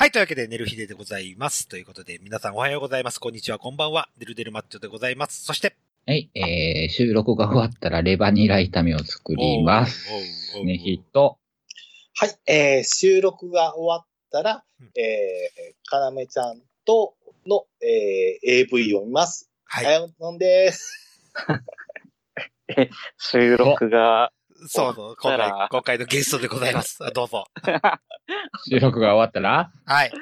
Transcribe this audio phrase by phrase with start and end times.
[0.00, 1.68] はい、というわけで、寝る日ででございます。
[1.68, 3.18] ということで、皆さんおはようございます。
[3.18, 4.08] こんにちは、こんばんは。
[4.16, 5.44] デルデルマッチョでございます。
[5.44, 5.76] そして、
[6.06, 10.08] はい、えー、収録が終わったらレバニラ炒めを作ります。
[10.64, 11.36] ね、ヒット。
[12.14, 17.12] はい、えー、収録が終わったらうん、えー、かなめちゃんと
[17.46, 19.50] の、えー、AV を見ます。
[19.66, 19.86] は。
[19.86, 21.30] はいい、のんです。
[23.18, 24.32] 収録が、
[24.68, 26.98] そうそう、今回今回のゲストでございます。
[27.14, 27.44] どうぞ。
[28.68, 29.70] 収録が終わったら？
[29.86, 30.12] はい。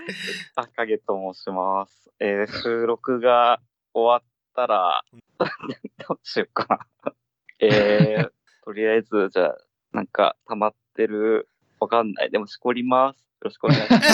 [0.54, 2.10] 赤毛と申します。
[2.20, 3.60] えー収録が
[3.94, 5.02] 終わったら、
[6.08, 6.66] どうしようか
[7.04, 7.12] な。
[7.60, 8.30] えー、
[8.64, 9.56] とりあえず、じゃあ、
[9.92, 11.48] なんか、溜まってる、
[11.80, 12.30] わかんない。
[12.30, 13.16] でも、しこります。
[13.18, 14.08] よろしくお願いします。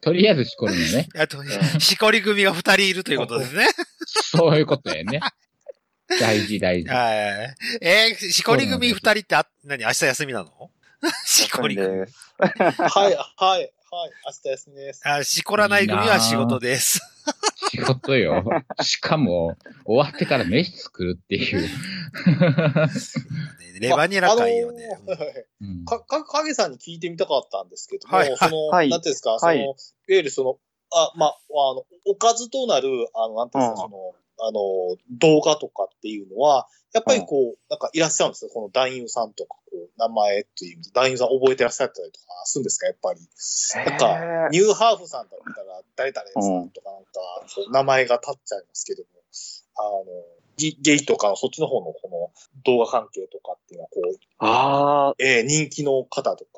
[0.00, 1.08] とりあえずしこるのね。
[1.80, 3.66] しこり組が二人いるということですね。
[4.06, 5.20] そういうことやね。
[6.20, 6.88] 大事大事。
[6.88, 7.56] はい。
[7.80, 10.70] えー、しこり組二人ってあ、何明日休みなの？
[11.24, 11.88] しこり組。
[11.88, 12.06] はい、
[12.38, 13.72] はい、はい。
[13.90, 14.08] 明
[14.42, 15.02] 日休みです。
[15.04, 17.00] あ、しこらない組は仕事です。
[17.70, 18.44] 仕事よ。
[18.82, 21.68] しかも、終わってから飯作るっていう。
[23.80, 24.88] レバニラ会よね。
[25.86, 29.74] か、か、影さんに聞いてみたかったんですけども、はいその、はいなんていうんですか、その、はいい、わ
[30.08, 30.58] ゆるその、
[30.94, 34.60] あ、まあ、あの、おかずとなる、あの、なんていうんですか、うんその、あの、
[35.10, 38.50] 動画とかっていうのは、やっぱりこう、なんかいらっしゃるんですよ。
[38.52, 43.20] この男優さんとか、こう、名前っていう、男優さん覚えてらっしゃったりとかするんですか、やっぱり。
[43.86, 47.10] なんか、ニューハーフさんだったら、誰々さんとかなんか、
[47.54, 49.08] こう名前が立っちゃいますけども、
[49.76, 50.04] あの、
[50.58, 52.30] ゲゲイとかのそっちの方のこの
[52.64, 56.50] 動画関係とかっていうのは、こう、あえー人気の方とか、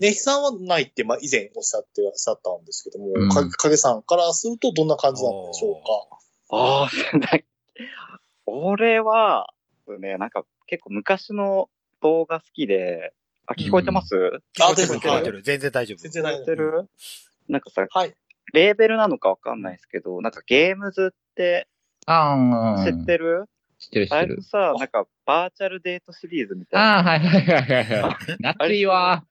[0.00, 3.28] ネヒさんはないって、まあ、以前おっしゃってらっしゃったんですけども、うん。
[3.28, 5.74] か影さんからするとどんな感じなんでしょう
[6.10, 6.18] か？
[6.50, 6.90] あ、あ
[8.46, 9.52] 俺は、
[9.98, 11.68] ね、なんか結構昔の
[12.02, 13.12] 動画好きで、
[13.46, 15.42] あ、聞こえてます、あ聞こえてる全然聞こえてる。
[15.42, 15.98] 全然大丈夫。
[15.98, 16.88] 全然ない聞こえてる？
[17.48, 18.14] なんかさ、はい。
[18.52, 21.68] レーベルなのかわかんないですけど、なんかゲームズって
[22.06, 22.34] あ
[22.78, 23.46] あ、知ってる、
[23.78, 24.42] 知ってる知ってるあれの。
[24.42, 26.96] さ、なんかバーチャルデートシリーズみたいな。
[26.96, 28.16] ああ、はいはいはいはいはい。
[28.38, 29.24] 夏いわ。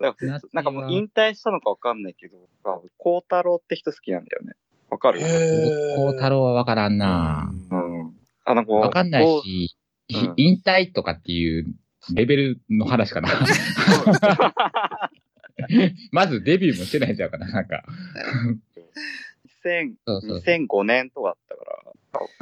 [0.00, 4.54] なんか夏なんかもう引退したのかわかんないけど、あ孝太郎って人好きなんだよね。
[4.94, 5.20] わかる
[5.96, 7.50] こう太郎はわからんな。
[7.70, 8.14] うん。
[8.44, 8.80] あの、こう。
[8.80, 9.84] わかんないし、うん
[10.36, 11.66] 引退とかっていう
[12.12, 13.30] レベルの話かな。
[16.12, 17.82] まずデビューもしてないんちゃうかな、なんか。
[19.64, 20.38] 2000そうそう。
[20.38, 21.64] 2005年とかだったか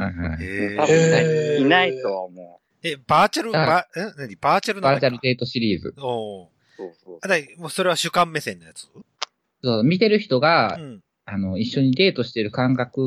[0.03, 4.35] ら、はいはいへ多分いないとは思え、バーチャル、あバ、え何？
[4.37, 5.95] バーチャルなのバーチャルデートシリーズ。
[5.99, 6.51] おうう。
[6.77, 8.89] そうそうあ、だいもうそれは主観目線のやつ？
[9.63, 11.01] そう見てる人が、うん。
[11.33, 13.01] あの、一緒にデートしてる感覚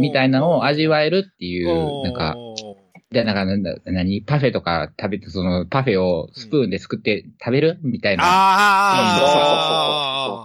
[0.00, 2.36] みたいなのを味わえるっていう、なんか、
[3.12, 4.22] で、なんか、なんだ、何？
[4.22, 8.24] パフェとか食べて、その、パフェをスプーンですくって食べるみたいな。
[8.24, 9.12] あ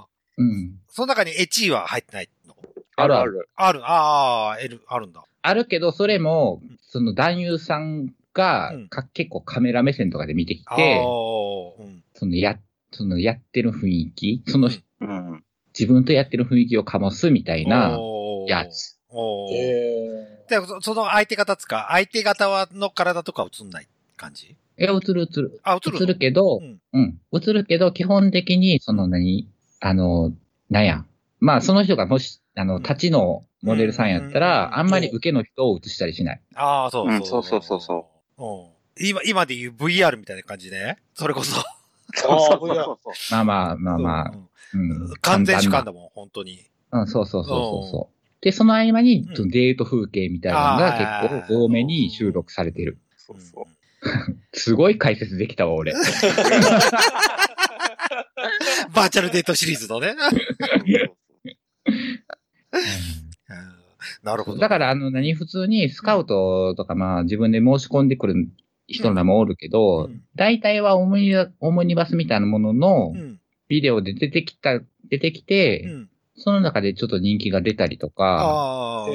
[0.05, 0.07] あ、
[0.38, 0.79] うん。
[0.88, 2.55] その中にエチーは入ってないの？
[2.95, 3.49] あるある。
[3.55, 3.79] ある。
[3.79, 5.23] ある、ああ、L、あるんだ。
[5.41, 10.99] あるけど、それも、その男優さんがうんか、結構カメラ目線とかで見てきああ、て、
[11.79, 12.03] うん。
[12.13, 12.59] そのや、
[12.91, 14.69] そのやってる雰囲気、その、
[15.01, 15.43] うん。
[15.78, 18.00] 自分とやってる雰囲気を醸すみたいな
[18.47, 18.97] やつ。
[20.50, 24.56] でそその相手方つか、相手方はの体とか映んない感じ？
[24.78, 25.59] え、映る映る。
[25.63, 26.03] あ、映るの？
[26.03, 27.19] 映るけど、うんうん。
[27.31, 29.47] 映るけど、基本的に、その何、
[29.79, 30.31] あの、
[30.69, 31.06] なんや。
[31.39, 36.41] まあ、その人がもし、あの、立ちのモデルさんやったうんら、あんまり受けの人を映したりしない。
[36.55, 37.16] ああ、そうそう。
[37.16, 38.73] うんそうそうそう。
[39.00, 40.97] 今、今で言う VR みたいな感じね。
[41.13, 41.59] それこそ。
[41.59, 41.63] あ
[42.16, 44.50] そうーそうそうまあまあまあまあ、うんうん。
[45.22, 46.59] 完全主観簡だもん、本当に。
[46.91, 48.13] うん、そうそうそうそうそう。
[48.41, 53.00] で、その合間に、うんそのデート風景みたいなのあがー結構多めに収録されてる。
[53.17, 53.66] そうそう。
[54.53, 55.94] すごい解説できたわ、俺。
[58.94, 60.09] バーチャルデートシリーズのね。
[60.09, 60.13] う
[62.73, 63.73] ん
[64.22, 64.59] なるほど。
[64.59, 68.50] だから、あの、何、普通にスカウトとか、まあ、自分で申し込んでくる
[68.88, 73.40] 人らもおるけどうん、大体はオムニバオムニバスみたいなもののうん。
[73.73, 74.79] ビデオで出てきた、
[75.09, 76.09] 出てきうて、ん。
[76.35, 79.05] その中でちょっと人気が出たりとか、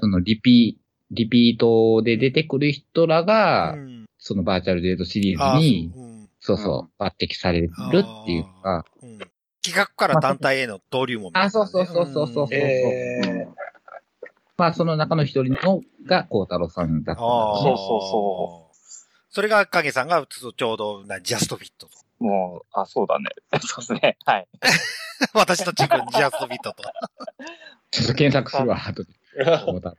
[0.00, 0.78] そのリピ、
[1.10, 4.06] リピートで出てくる人らが、うん。
[4.18, 6.28] そのバーチャルデートシリーズに、そううん。
[6.40, 9.18] そうそう、抜擢されるっていうか、うん。
[9.62, 11.46] 企画から団体への登竜門みたいなね。
[11.48, 12.46] あそうそうそうそうそう。
[12.46, 13.52] ー、えー。
[14.56, 17.62] まあその中の一人のが孝太郎さんだったんだああ。
[17.62, 18.76] そうそうそう。
[19.28, 21.99] それが影さんがちょうどなジャストフィットと。
[22.20, 23.30] もう、あ、そうだね。
[23.60, 24.16] そうですね。
[24.24, 24.48] はい。
[25.34, 26.82] 私とチームジャストフィットと。
[27.90, 29.12] ちょっと検索するわ、 後で。
[29.36, 29.96] 孝太郎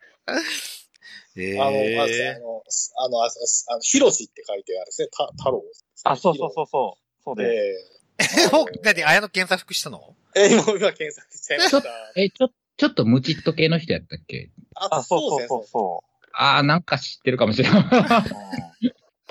[1.38, 5.64] えあの、あれですねあえの、すあの、ああの、ヒロシって書いてあるですね、た太郎ね。
[6.04, 7.24] あ、そうそうそうそう。
[7.24, 7.78] そうでで
[8.20, 8.50] す。
[8.50, 8.54] ー。
[8.54, 11.84] もう、何、綾野検索したのえー、今、今検索しちゃいました。
[12.16, 16.04] え、ちょ、ちょっとムチっと系の人やったっけああ、そうそうそうそ
[16.34, 17.74] ああ、なんか知ってるかもしれん。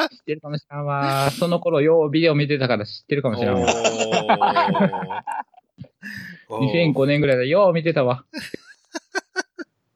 [0.08, 0.16] 知う。
[0.20, 1.30] ってるかもしれんわ。
[1.30, 3.66] その頃、ようビデオ見てたから知ってるかもしれんわ。
[6.48, 7.44] おー2005年ぐらいだ。
[7.44, 8.24] よう見てたわ。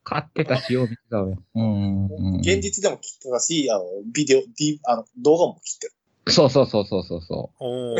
[0.05, 1.43] 買ってたし、よう見てたわよ。
[1.55, 2.41] うんうんうん。
[2.41, 5.93] 現実でも切ってたし、あの、ビデオ、D、あの、動画も切ってる。
[6.33, 7.65] そうそうそうそうそう。
[7.65, 7.97] も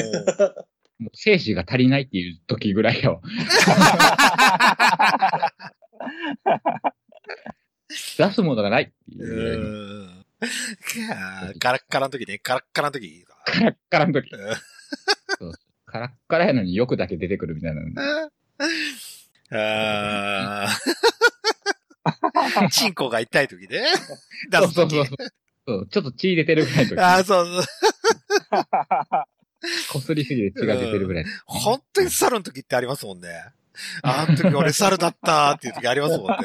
[1.09, 3.21] う精子が足りないっていう時ぐらいよ。
[8.19, 10.11] 出すものがないっていうう
[11.59, 13.25] カラッカラの時ね、カラッカラの時。
[13.45, 14.31] カラッカラの時。
[15.41, 15.55] うん
[15.87, 17.83] カラッカラやのによくだけ出てくるみたいな。
[19.53, 21.05] あー。
[22.71, 23.85] チンコが痛い時ね。
[24.51, 25.17] 出す時そうそうそう。
[25.67, 27.01] そうちょっと血出てるぐらいの時。
[27.01, 27.65] ああ、そうそう。
[29.93, 31.25] こすりすぎて血が出てるぐらい。
[31.47, 33.29] 本当に猿の時ってありますもんね。
[34.03, 36.37] あの時俺猿だったっていう時ありますもんね。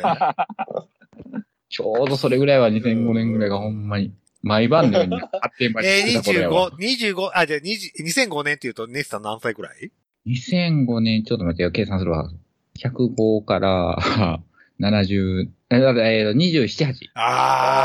[1.70, 6.72] ちょうどそれぐらいは2005年ぐらいがほんまに、毎晩のように 発展場にえー、来てた頃やわ。
[6.72, 9.92] 25、25、あ、じゃあ20 2005年って言うと、ネスさん何歳くらい
[10.28, 12.32] ？2005年、ちょっと待ってよ、計算するわ。
[12.78, 13.98] 105から、
[14.80, 17.10] 70、えー、えー、27、8。
[17.16, 17.82] あ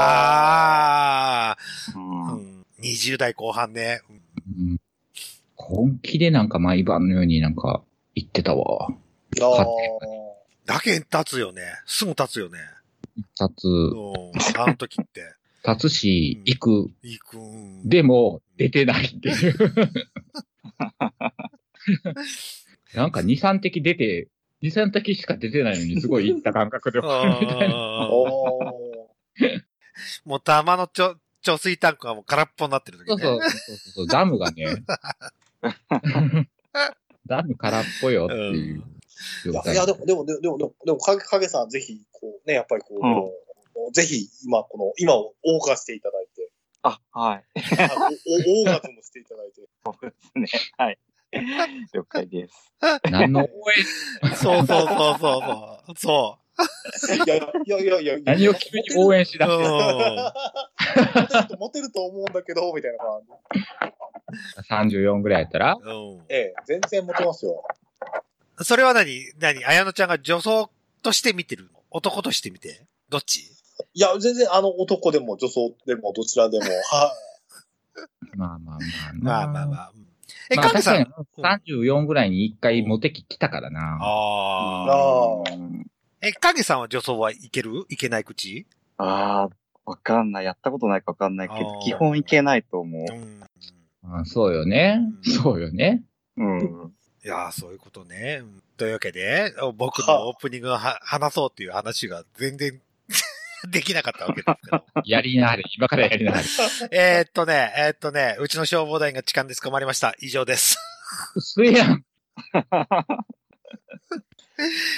[1.56, 1.58] あ、
[1.96, 4.00] うんうん、20代後半ね。
[4.58, 4.78] うん
[5.56, 7.82] 本気でなんか毎晩のようになんか
[8.14, 8.88] 言ってたわ。
[8.90, 9.66] ああ。
[10.66, 11.62] だけ経つよね。
[11.86, 12.58] すぐ経つよね。
[13.16, 14.12] 立つ、う
[14.58, 14.60] ん。
[14.60, 15.34] あの時って。
[15.66, 16.90] 立つし、行く。
[17.02, 17.88] いくん。
[17.88, 19.54] でも、出てないっていう。
[22.94, 24.28] なんか2、3滴出て、
[24.62, 27.00] 2、3滴しか出てないのにすごいいった感覚で
[30.24, 33.22] もう玉のちょ貯水タンクがもう空っぽになってる時ね。
[33.22, 34.82] そうそうそうそう、ダムがね、
[37.26, 38.90] ダム空っぽよっていう状態。
[39.46, 43.32] いやいや、でも、でも、でも、でも、でも、でも影影さん、ぜひ、こう、ね、やっぱりこ
[43.88, 46.50] う、ぜひ、今、この、今を謳歌していただいて、
[46.82, 47.44] あ、はい。
[47.78, 50.46] あおおオーガズムしていただいて、 そうですね。
[50.76, 50.98] はい。
[51.92, 52.72] 了解です。
[53.10, 53.40] 何の？
[53.40, 55.96] 応援、そうそうそうそう。
[55.96, 56.38] そ
[57.16, 59.38] いやいやいやいやいや、何を急に応援しう。
[59.38, 59.70] だしてるう
[61.18, 63.22] モテると、モテると思うんだけど、みたいな感
[64.86, 64.94] じ。
[64.94, 65.74] 34ぐらいやったら？
[65.74, 65.78] ん。
[65.78, 65.82] う
[66.18, 66.24] ん。
[66.28, 67.64] ええ、全然モテますよ。
[68.62, 69.32] それは何？
[69.38, 69.64] 何？
[69.64, 70.70] 綾乃ちゃんが女装
[71.02, 71.70] として見てるの？
[71.90, 72.84] 男として見て？
[73.08, 73.40] どっち？
[73.94, 77.12] いや、全然、あの、男でも女装でも、どちらでも、 は
[78.36, 78.78] まあまあまあ
[79.14, 79.92] まあまあまあ。
[79.94, 80.04] うん
[80.50, 81.04] え、まあかげさん。
[81.04, 83.98] 確かに34ぐらいに一回モテ期来たからな。
[84.00, 85.50] ああ。
[86.20, 87.86] え、影さんは女装はいける？
[87.88, 88.66] いけない口？
[88.98, 89.50] あー、
[89.86, 90.44] わかんない。
[90.44, 93.18] やったことないかわかんないけど基本いけないと思うう。
[93.18, 93.42] ん。
[94.20, 95.00] あそうよね。
[95.22, 96.04] そうよね。
[96.36, 96.94] うん。
[97.24, 98.40] いやー、そういうことね。
[98.42, 102.80] うんというわけで、僕のオープニングをは話そうっていう話が全然
[103.70, 104.84] できなかったわけですけど。
[105.06, 105.62] やりなはれ。
[105.76, 106.44] 今からやりなはれ。
[106.90, 110.14] えーっとね、えーっとね、うちの消防団員が痴漢で捕まりました。
[110.18, 110.76] 以上です。
[111.36, 112.04] 薄いやん。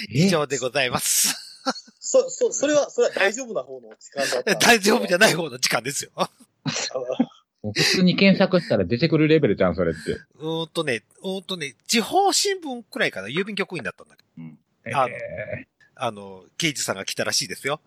[0.08, 1.34] 以上でございます。
[2.00, 4.54] そ、そ、それは、それは大丈夫な方の時間だった。
[4.56, 6.10] 大丈夫じゃない方の痴漢ですよ。
[7.72, 10.12] 普通に検索したら出てくるレベルじゃん、それって。
[10.38, 14.22] うーんとね、うーんとね、地方新聞くらいかな、郵便局員だったんだけ
[14.92, 15.66] ど、あのえ
[15.98, 17.80] あの、刑事さんが来たらしいですよ。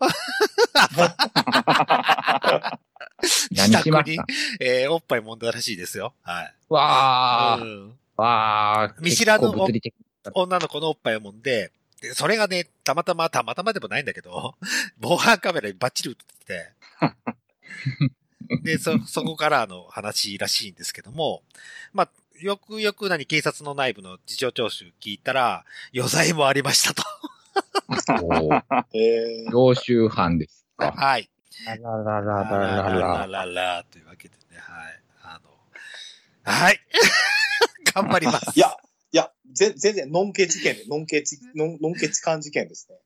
[3.52, 4.24] 何しました？
[4.60, 6.12] えーおっぱい揉んだらしいですよ。
[6.22, 6.54] はい。
[6.70, 9.00] ー、わー、うんわー。
[9.02, 9.48] 見知らぬ
[10.34, 11.70] 女の子のおっぱいを揉んで、
[12.00, 14.54] で、それがね、たまたま、たまたまでもないんだけど、
[14.98, 16.72] 防犯カメラにバッチリ映ってて、
[18.64, 21.42] で、そ、そこからの話らしいんですけども、
[21.92, 27.02] まあ、よくよく何、警察の内部の事情聴取聞いたら、余罪もありましたと。
[28.24, 28.62] おー
[28.94, 30.92] えー、常習犯ですか。
[30.92, 31.30] はい。
[31.66, 33.26] あらららららららら。
[33.26, 35.02] ららというわけでね、はい。
[35.22, 35.50] あの、
[36.42, 36.80] はい。
[37.92, 38.52] 頑張ります。
[38.56, 38.76] いや、
[39.12, 42.96] いや、ぜ全然、ノンケ事件で、ノンケチ、ノンケ痴漢事件ですね。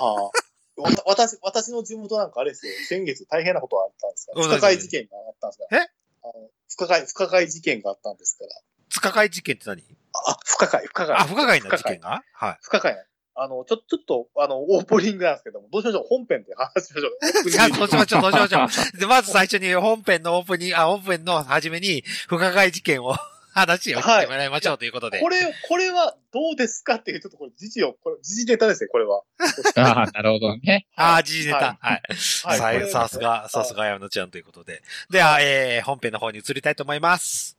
[0.00, 0.53] はあ。
[0.76, 2.72] わた私、私の地元なんかあれですよ。
[2.88, 5.82] 先月大変なことがあったんですか不可解事件があったんですから。
[5.82, 5.88] え？
[6.22, 6.32] あの
[6.68, 8.50] 不可解、不可解事件があったんですから。
[8.90, 9.82] 不可解事件って何？
[10.12, 11.16] あ、不可解、不可解。
[11.16, 12.22] あ、不可解な事件が？
[12.32, 12.58] はい。
[12.62, 13.02] 不可解な。
[13.36, 17.08] あの、ちょ、ちょっと、あの、オープニングなんですけども、どうしましょう本編で話しましょ
[17.44, 17.50] う。
[17.50, 18.98] じゃあ、どうしましょう、どうしましょう。
[18.98, 23.16] で、まず最初に本編のオープニング、あ、本編の初めに、不可解事件を
[23.54, 25.20] 話を聞いてもらいましょうということで。
[25.20, 29.22] これ、これはどうですかっていう、ちょっとこれ、時事を、これ、時事ネタですね、これは。
[29.76, 30.86] ああ、なるほどね。
[30.96, 31.78] ああ、時事ネタ。
[31.80, 32.02] はい。
[32.60, 34.82] はいさすが、さすが山野ちゃんということで。
[35.10, 37.56] では、えー、本編の方に移りたいと思います。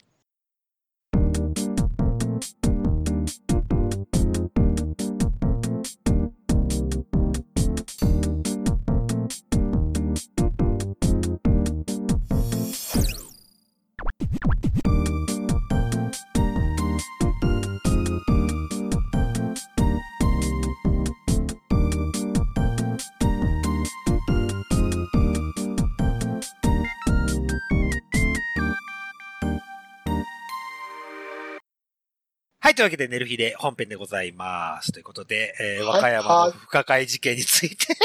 [32.76, 34.92] い、というわけで、寝る日で本編でございます。
[34.92, 37.88] ということで、えー、はい和歌山の不可解事件について。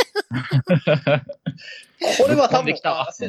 [2.18, 2.80] これは多分あ、し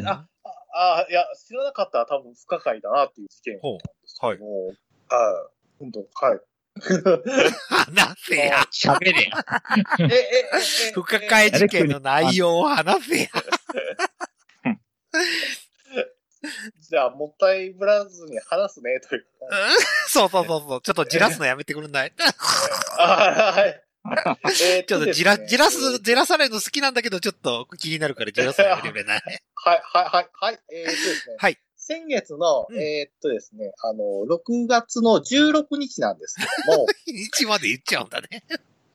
[0.05, 0.27] あ、
[0.73, 3.77] あ、いや、知らなかったら多分不可解だなっていう事件なん。
[3.77, 4.45] ですけはいど。
[4.45, 4.71] も、
[5.09, 5.15] あ、
[5.79, 6.39] 本当はい。
[7.67, 8.61] 話せや。
[8.71, 9.45] 喋れや。
[9.99, 10.49] え、え、え、
[10.89, 13.29] え不可解事件の内容を話せや。
[16.79, 19.25] じゃあ、もったいぶらずに話すね、という。
[20.07, 20.81] そうそうそうそう。
[20.81, 22.13] ちょっとじらすのやめてくれない？
[22.97, 23.83] あ はい。
[24.63, 29.21] えーちょっとじら、じらす、じらされるの好きなんだけど、ちょっと気になるからじらすのやめてくれない
[29.55, 30.59] はい、はい、はい、はい。
[30.73, 31.35] えーっとですね。
[31.37, 31.59] はい。
[31.77, 38.43] 先月の、うんえーっとですね、あの、6月の16日なんですけども、日まで言っちゃうんだね。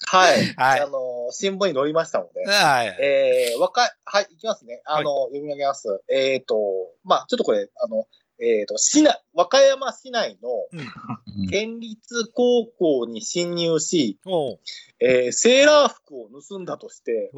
[0.06, 0.54] はい。
[0.56, 2.86] はいあの、新聞に載りましたので、はい。
[3.00, 4.80] えー、若い、はい、いきますね。
[4.86, 6.00] あの、読み上げます。
[6.08, 6.56] えーっと、
[7.04, 8.06] まあちょっとこれ、あの、
[8.38, 14.18] えーっと、市内、和歌山市内のうん県立高校に侵入し、
[15.00, 17.30] えー、セーラー服を盗んだとして、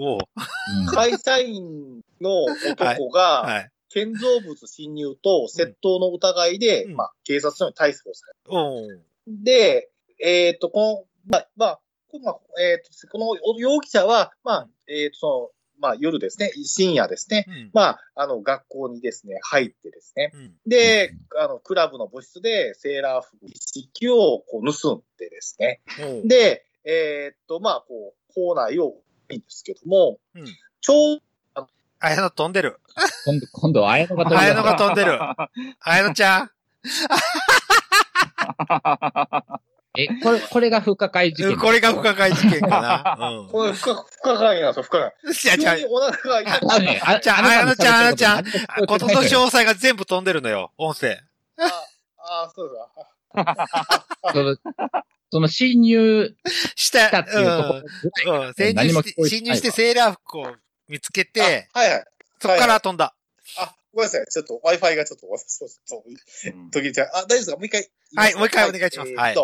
[0.95, 3.71] 会社員の男が、はい。
[3.91, 9.43] 建造物侵入と窃盗の疑いで、うんまあ、警察署に逮捕された。
[9.45, 9.91] で、
[10.23, 11.83] えっ、と、この、まあ、まあ、こ
[12.23, 15.51] まあえっ、と、この容疑者は、まあ、えっ、と、その、
[15.81, 17.71] まあ、夜ですね、深夜ですね、うん。
[17.73, 20.55] まあ、あの、学校にですね、入ってですね、うん。
[20.67, 25.81] で、あの、クラブの部室でセーラー服一式をこう盗んでですね、
[26.25, 28.97] で、えっ、と、まあ、こう、校内を
[29.31, 30.47] いいんですけども、うん
[30.81, 31.23] ちょう
[32.01, 32.79] あやの飛んでる。
[33.25, 35.21] 今度、今度、綾野が飛んあやのでが飛んでる。
[35.21, 35.51] あ
[35.97, 36.51] やのちゃん。
[40.01, 41.57] え、これ、これが不可解事件。
[41.59, 43.17] これが不可解事件かな。
[43.41, 43.49] うん。
[43.49, 45.35] これ不可、不可解なんですよ、不可解。
[45.35, 48.43] じゃあ、じゃあのね、あ、じゃあなた綾野ちゃん綾野ちゃんあ
[48.83, 51.19] あ、ことの詳細が全部飛んでるのよ、音声。
[51.59, 51.85] あ、
[52.19, 52.89] あ、そうだ。
[54.33, 54.57] その、
[55.33, 56.35] その侵入
[56.77, 57.83] した、っていうところ
[58.23, 58.47] ぐらいうん。
[58.47, 58.55] うん。
[58.55, 62.05] 潜入して、侵入してセーラー服を見つけて、あはいはい。
[62.41, 63.15] そこから飛んだ。
[63.59, 64.27] あ、ごめんなさい。
[64.27, 66.03] ちょっと Wi-Fi がちょっと、そうそう
[66.51, 67.11] うん途切れちゃう。
[67.15, 67.57] あ、大丈夫ですか？
[67.57, 67.91] もう一回。
[68.17, 69.35] はいもう一回お願いしますえー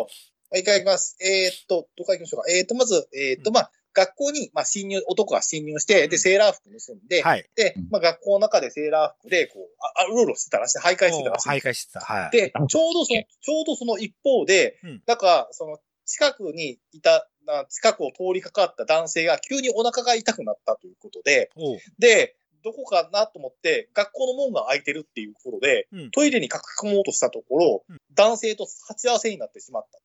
[0.46, 1.16] っと、もう一回いきます。
[1.20, 2.50] えーっと、どこから行きましょうか？
[2.50, 7.48] えーっと、まず、えーっと、まあ、学校に、まあ、侵入、男が侵入して、で、うんセーラー服盗んで、はい。
[7.54, 11.48] でうん、まあ、学校の中でセーラー服で、こう、あ、あうろうろしてたらしい、徘徊してたらしい。
[11.48, 12.00] 徘徊してた。
[12.00, 12.30] はい。
[12.30, 21.50] で、ちょうどその、ちょうどその一方で、うんなんか、その、近くにいた、な近くを通りかかった男性が急にお腹が痛くなったということで、
[21.98, 26.10] で、どこかなと思って、学校の門が開いてるっていうことで、うん。
[26.10, 27.98] トイレに駆け込もうとしたところ、うん。
[28.14, 30.00] 男性と鉢合わせになってしまった。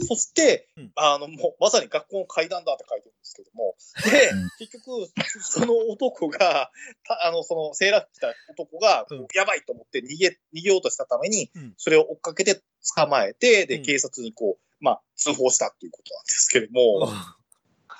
[0.00, 0.92] そして、うん。
[0.94, 3.74] あの、もう、まさに学校の階段だって書いてるんですけども、
[4.12, 4.48] で、うん。
[4.58, 6.70] 結局、その男が、
[7.04, 9.26] たあの、その、セーラー服着た男が、うん。
[9.34, 11.74] やばいと思って逃げ、逃げようとしたために、うん。
[11.78, 12.62] それを追っかけて
[12.94, 13.82] 捕まえて、で、うん。
[13.82, 17.10] 警察にこう、まあ、通報したっていうことなんですけれども、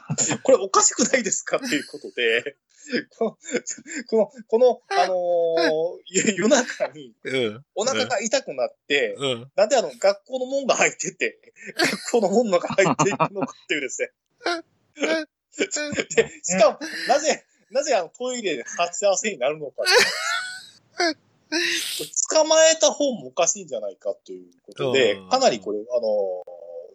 [0.42, 2.56] これおかしくないですかっていうことで、
[3.18, 3.36] この、
[4.06, 7.64] この、この、あのー夜 夜中にうん。
[7.74, 9.52] お腹が痛くなって、うん。
[9.54, 11.38] なんであの、学校の門が開いてて、
[11.76, 14.10] 学校の門の中入っていくのかっていうですね。
[15.56, 19.82] で、しかも、なぜ、なぜあのトイレで鉢合わせになるのか。
[22.30, 26.44] 捕まえた方もおかしいんじゃないかということでうん、かなりこれ、あの、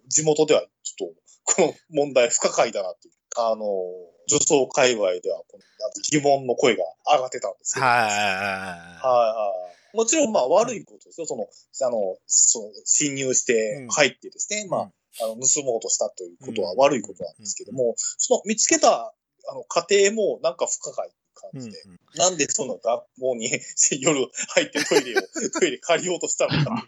[0.07, 3.65] 地元ではちょっと、この問題不可解だなっていう、あの、
[4.27, 5.63] 女装界隈ではこの
[6.11, 7.83] 疑問の声が上がってたんですよ。
[7.83, 7.93] はい。
[7.93, 8.07] はい
[9.03, 9.53] は
[9.93, 9.97] い。
[9.97, 11.27] もちろん、まあ、悪いことですよ。
[11.27, 19.13] その、あの、その、侵入して入ってですね、まあ、あの、盗もうとしたということは悪いことなんですけども、その、見つけた、
[19.49, 21.61] あの、家庭もなんか不可解なうん。
[21.61, 21.77] 感じで、
[22.15, 23.51] なんでその学校に
[23.99, 25.21] 夜入ってトイレを、
[25.59, 26.87] トイレ借りようとしたのか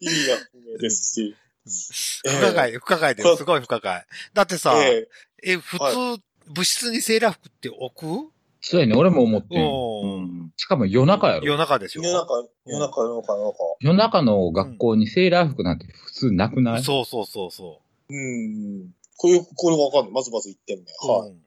[0.00, 1.36] 意味が不明ですし、
[2.24, 3.36] 不可解、不可解です。
[3.36, 4.04] すごい不可解。
[4.32, 5.08] だってさ、え
[5.42, 7.94] え、普は通、部室にセーラー服って置
[8.28, 8.30] く？
[8.60, 9.62] そうやね、俺も思ってん。
[9.62, 10.22] ううん。
[10.46, 10.52] ん。
[10.56, 11.46] しかも夜中やろ。
[11.46, 12.04] 夜中ですよ。
[12.04, 12.34] 夜中、
[12.66, 13.76] 夜中、夜中、夜中。
[13.80, 18.94] 夜中の学校にセーラー服なんて普通なくない、そうそうそうそうん。
[19.16, 20.12] これ、これわかんない。
[20.12, 20.84] まずまず1点目。
[20.84, 21.10] う。
[21.10, 21.30] はい。
[21.30, 21.40] うん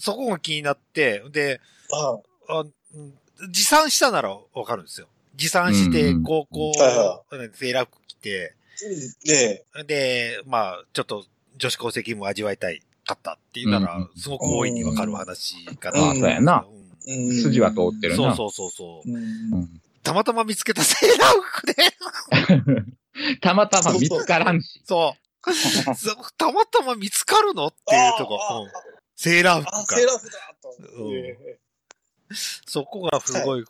[0.00, 3.14] そこが気になって、で、はあうん
[3.48, 5.06] 持参したならわかるんですよ。
[5.36, 7.22] 持参してうんうん、高校、はいは
[7.54, 8.63] セーラー服着て、い。
[9.24, 11.24] ねで、まあ、ちょっと
[11.56, 16.10] 女子高生気分を味わいたいかったっていうならすごく大いにわかる話かうんな。
[16.10, 16.66] あそうやな
[17.06, 17.42] うんえ。
[17.42, 18.34] 筋は通ってるな。
[18.34, 19.68] そうそうそうそう。
[20.02, 21.66] たまたま見つけたセーラー服
[23.26, 24.82] で、 たまたま見つからんし。
[24.84, 25.52] そう。
[25.94, 28.68] そうたまたま見つかるのっていうとこ、あうん
[29.16, 30.06] セーラー服あ、かセー。
[30.06, 30.74] ラー服だと。
[32.66, 33.64] そこがすごい、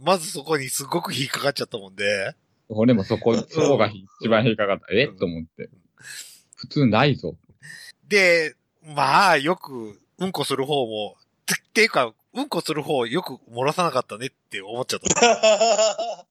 [0.00, 2.34] まずそこにすごく引っかかっちゃったもんで。
[2.68, 3.88] 俺もそこ、そこが
[4.20, 4.86] 一番引っかかった。
[4.90, 5.08] え？
[5.08, 5.70] と思って。
[6.56, 7.36] 普通ないぞ。
[8.08, 16.26] で、まあ、よく、うんこする方も、てっていうか、うんこする方よく漏らさなかったねって思っちゃった。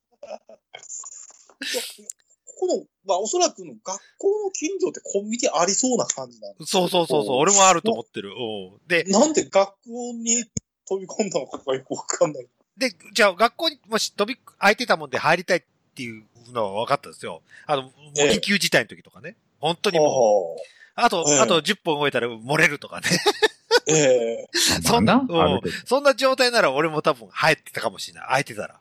[2.58, 8.30] この、まあ、おそらくの学校の近所ってコンビニありそうな感じなんですそうそうそうそう、俺もあると思ってる。
[8.30, 8.88] うん。
[8.88, 9.74] で、なんで学校
[10.14, 10.46] に
[10.88, 12.48] 飛び込んだのかがよくわかんない。
[12.78, 15.68] で、じゃあ学校にもし飛び、空いてたもんで入りたいって
[16.04, 17.42] いうのは分かったんですよ。
[17.66, 19.36] あの、もうええ緊急事態の時とかね。
[19.60, 20.62] 本当にもう、
[20.96, 23.08] あと、ええあと10分終えたら漏れるとかね。
[23.88, 24.48] ええ
[24.84, 25.22] そんな、
[25.86, 28.28] そんな状態なら俺も多分入ってたかもしれない。
[28.28, 28.80] 空いてたら。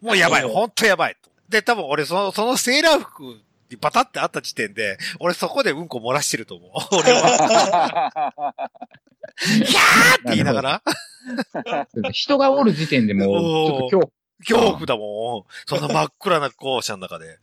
[0.00, 1.30] もうやばい、ええほんとやばいと。
[1.48, 3.22] で、多分俺その、そのセーラー服
[3.70, 6.70] にバタってあった時点で、俺そこでうんこ漏らしてると思う。
[6.96, 8.32] 俺は。
[9.38, 10.82] ひゃーって言いながら、
[12.12, 14.12] 人がおる時点でもう、ちょっと今日、
[14.46, 15.52] 恐怖だもん。
[15.66, 17.38] そんな真っ暗な校舎の中で。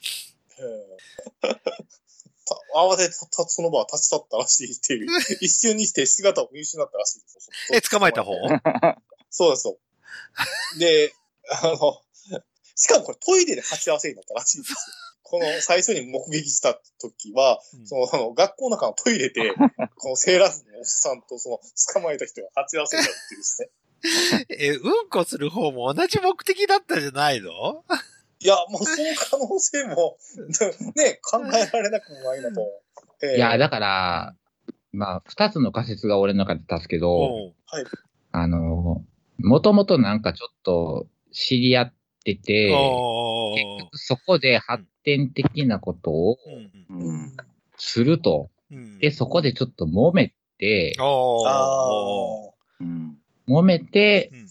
[2.76, 5.08] 慌ててたその場は立ち去ったらしいっていう。
[5.42, 7.50] 一瞬にして姿を見失ったらしいです。
[7.74, 8.36] え、捕まえた方？
[9.30, 9.78] そうですよ。
[10.80, 11.14] で、
[11.50, 12.02] あの、
[12.76, 14.78] しかもこれトイレで鉢合わせになったらしいんですよ。
[15.24, 19.54] この最初に目撃した時は、そのあの学校の中のトイレで、
[19.98, 21.60] このセーラー服のおっさんとその
[21.94, 23.70] 捕まえた人が鉢合わせになるっていうですね。
[24.50, 27.84] え、うんこする方も同じ目的だったんじゃないの？
[28.40, 30.18] いや、もうその可能性も、
[30.96, 32.62] ね、考えられなくもないなと。
[33.24, 34.36] ええいや、だから、
[34.92, 37.54] まあ、二つの仮説が俺の中で立つけど、うん。
[38.32, 39.04] あの、
[39.40, 42.70] もともとなんかちょっと知り合ってて、
[43.56, 46.38] 結局そこで発展的なことを
[46.90, 47.38] うんうん。
[47.78, 48.50] すると。
[48.72, 49.00] うん。
[49.00, 53.18] で、そこでちょっと揉めて、うん。
[53.48, 54.46] 揉めて、うん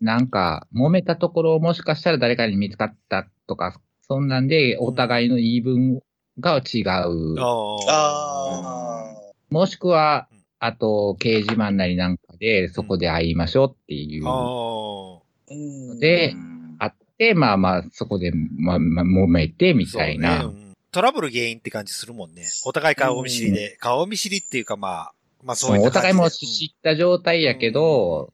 [0.00, 6.00] なんか、揉めたところをもしかしたら誰かに見つかったとか、そんなんで、お互いの言い分
[6.38, 7.38] が違う。
[7.38, 7.76] あ。
[7.86, 9.32] ああ。
[9.50, 16.00] もしくはうん、あと、掲示板なりなんかで、そこで会いましょうっていう。
[16.00, 20.40] でうんあって、まあまあ、そこで、まあ、まあ、揉めて、みたいな。
[20.40, 22.42] そうねうんトラブル原因って感じするもんね。
[22.64, 23.76] お互い顔見知りで。
[23.78, 28.32] 顔見知りっていうかまあ、まあそういったお互いも知った状態やけど、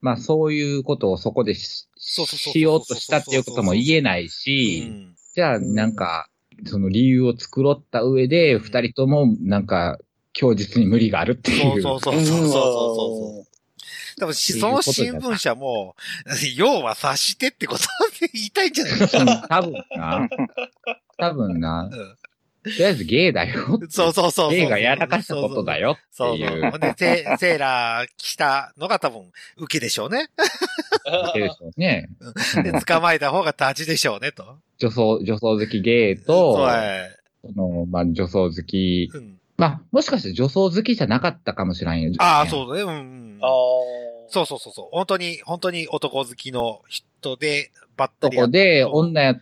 [0.00, 6.30] まあそういうことをそこでししようとしたっていうことも言えないうんし、うんじゃあなんか、
[6.64, 9.98] その理由を作った上で、うん二人ともなんか、
[10.32, 11.82] 供述に無理があるっていう。
[11.82, 13.46] そうそうそうそうそうそう。
[14.18, 15.94] 多分し、その新聞社も、
[16.56, 17.84] 要は察してってこと
[18.20, 19.18] で言いたいんじゃないか？
[19.18, 20.28] うん多分な。
[21.18, 21.88] 多分な。
[21.90, 21.90] な。
[22.70, 23.78] とりあえずゲイだよ。
[23.88, 24.50] そうそうそう。
[24.50, 26.78] ゲイがやらかしたことだよってそうそう。
[26.80, 30.28] で、セ セーラー来たのが多分、受けでしょうね。
[31.06, 32.08] わけでしょうね。
[32.62, 34.58] で、捕まえた方が立ちでしょうね、と。
[34.78, 39.10] 女装、女装好きゲイそうと、はいその、まあ、女装好き。
[39.14, 42.12] うんまあ、もしかして女装好きじゃなかったかもしれんよ。
[42.18, 42.46] ああ、う。
[42.48, 42.82] そうだね。
[42.82, 43.38] うんうん。
[43.40, 43.50] ああ。
[44.28, 44.88] そうそうそうそう。
[44.92, 49.34] 本当に、本当に男好きの人で、バッタリやそこで、女や、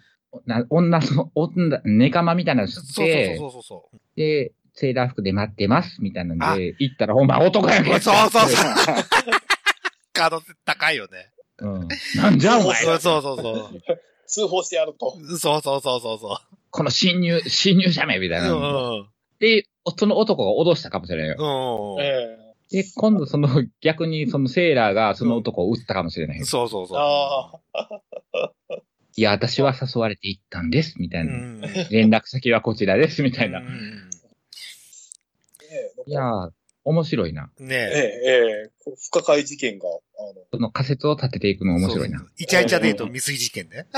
[0.47, 3.99] な女の、 女、ネカマみたいなのしそうそうて、そうそうそう。
[4.16, 8.94] で、セーラー服で待ってます、みたいなんあで、行ったら、ほんま男やんけそうそうそう。
[10.12, 11.31] 可能性高いよね。
[11.59, 11.88] うん。
[12.16, 13.83] なんじゃお前そうそうそうそう。
[14.27, 15.16] 通報してやると。
[15.38, 18.44] そうそうそうそうそこの侵入、侵入者名みたう。
[18.44, 18.90] いうな。
[19.03, 19.66] んで、
[19.97, 21.37] その男が脅したかもしれないよ。
[21.38, 21.94] うん。
[21.94, 22.05] うん。
[22.05, 23.49] えで、今度その
[23.81, 26.47] 逆にそのセーラーがその男を撃ったかもしれないよ。
[26.47, 26.99] そうそうそう。
[26.99, 27.53] あ
[29.16, 31.33] いや、私は誘われて行ったんです、みたいうな。
[31.37, 31.61] ん。
[31.90, 33.61] 連絡先はこちらです、みたいな。
[33.61, 34.11] うん
[36.07, 36.50] いやー、
[36.85, 37.50] 面白いな。
[37.59, 37.88] ねえええ。
[38.27, 42.29] ええ不可解事件が、あの、その仮説を立てていくの面白いなそう。
[42.29, 43.87] そうイチャイチャデート未遂事件ね。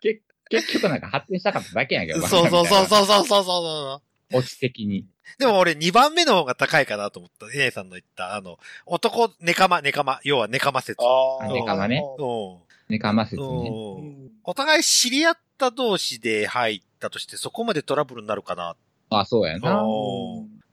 [0.00, 2.28] 結結局なんか発展したかっただけやけどな。
[2.28, 5.06] そうそうそうそうそうそうそオチ的に。
[5.38, 7.46] でも俺2番目の方が高いかなと思った。
[7.56, 11.02] 姉さんの言った、あの、男、ネカマ、ネカマ、要はネカマ説。
[11.02, 12.58] ああネカマねうん。
[12.88, 13.70] ネカマ説うね。
[13.70, 14.30] ん。
[14.44, 18.76] お互い知り合った同士で入ったとして、そこまでトラブルになるかな、
[19.10, 19.60] あ、そうやな。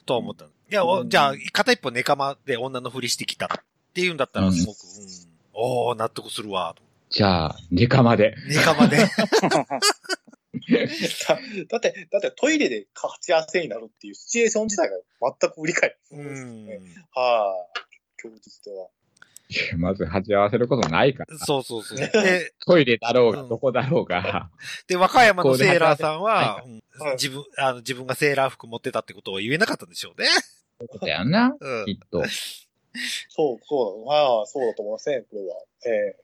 [0.06, 0.50] とは思ったの。
[0.72, 3.50] いや、じゃあ、片一方ネカマで女のふりしてきたっ
[3.94, 5.10] ていうんだったら、すごく、うん。
[5.54, 6.84] おー、納得するわ、と。
[7.10, 8.36] じゃあ、ネカマで。
[8.48, 8.98] ネカマで。
[11.70, 14.98] だって、だってトイレで勝ち合わせになるっていうシチュエーション自体が
[15.40, 15.98] 全く理解。
[16.12, 16.68] うん。
[17.12, 17.68] は
[18.18, 18.90] い、供述では。
[19.78, 21.38] まず鉢合わせることないから。
[21.38, 21.98] そうそうそう。
[21.98, 24.50] で、トイレだろうが、うんどこだろうが。
[24.88, 26.64] で、和歌山のセーラーさんは、
[27.14, 30.28] 自分、あの、自分がセーラー服持ってたってことを言えなかったんでしょうね。
[30.28, 30.42] そ
[30.82, 31.56] ういうことやんな。
[31.60, 32.24] うんきっと。
[33.30, 34.14] そう、そうだ。
[34.14, 35.56] はい、そうだと思いますね、これは。
[35.86, 36.16] え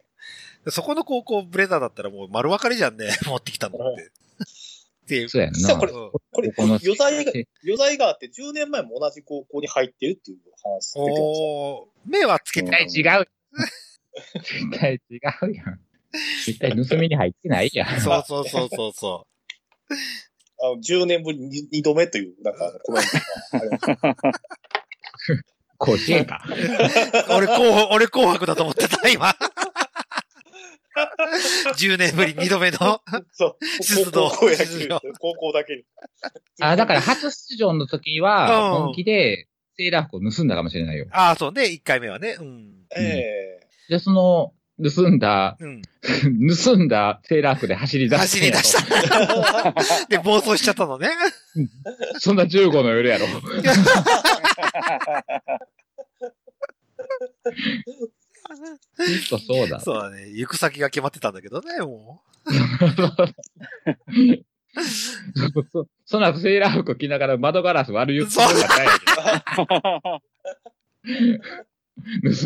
[0.69, 4.11] そこの高校ブレザーだったらもう丸分かりじゃんね、持ってきたのって。
[5.11, 5.29] っていう。
[5.29, 5.75] そうやんな。
[5.75, 7.31] これこれ、ここの余罪が、
[7.63, 11.21] 余罪があって10年前も同じ高校に入ってるっていう話出てました。
[11.21, 13.27] おー目はつけて絶た対違う。
[14.33, 15.19] 絶対違
[15.51, 15.79] うやん。
[16.45, 17.99] 絶対盗みに入ってないやん。
[17.99, 19.27] そうそうそうそうそ
[20.63, 24.41] あの10年ぶりに2度目という、なんかコメントがありました。
[25.77, 26.43] 甲子園か。
[26.47, 27.33] う。
[27.33, 29.35] 俺紅、俺紅白だと思ってた、今。
[31.77, 33.01] 10年ぶり2度目の。
[33.31, 33.83] そう。
[33.83, 35.83] 出動高校野出球場、高校だけに。
[36.59, 41.07] あ、だから初出場の時は、うん本気で、セーラー服を盗んだかもしれないよ。
[41.11, 42.37] ああ、そうね、1回目はね。
[42.39, 42.85] うん。
[42.95, 45.81] ええで、その、盗んだ、うん。
[46.65, 48.75] 盗んだセーラー服で走り出走り出し。
[49.09, 50.07] た。
[50.07, 51.09] で、暴走しちゃったのね。
[52.19, 53.27] そんな15の夜やろ。
[58.55, 59.79] きっとそうだ。
[59.79, 60.29] そうだね。
[60.29, 62.21] 行く先が決まってたんだけどね、も
[65.35, 68.43] そそその後セーラー服着ながら窓ガラス割る言って盗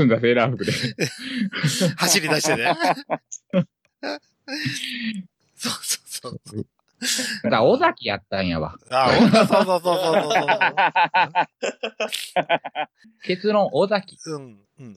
[0.06, 0.72] んだセーラー服で。
[0.72, 0.76] う。
[1.98, 2.76] 走り出してね。
[5.56, 6.66] そうそうそう。
[7.44, 8.76] だから尾崎やったんやわ。
[8.90, 10.76] ああ、そうそうそうそうそう
[13.24, 14.18] 結論、尾崎。
[14.18, 14.36] そう。
[14.36, 14.58] うん。
[14.80, 14.96] うん。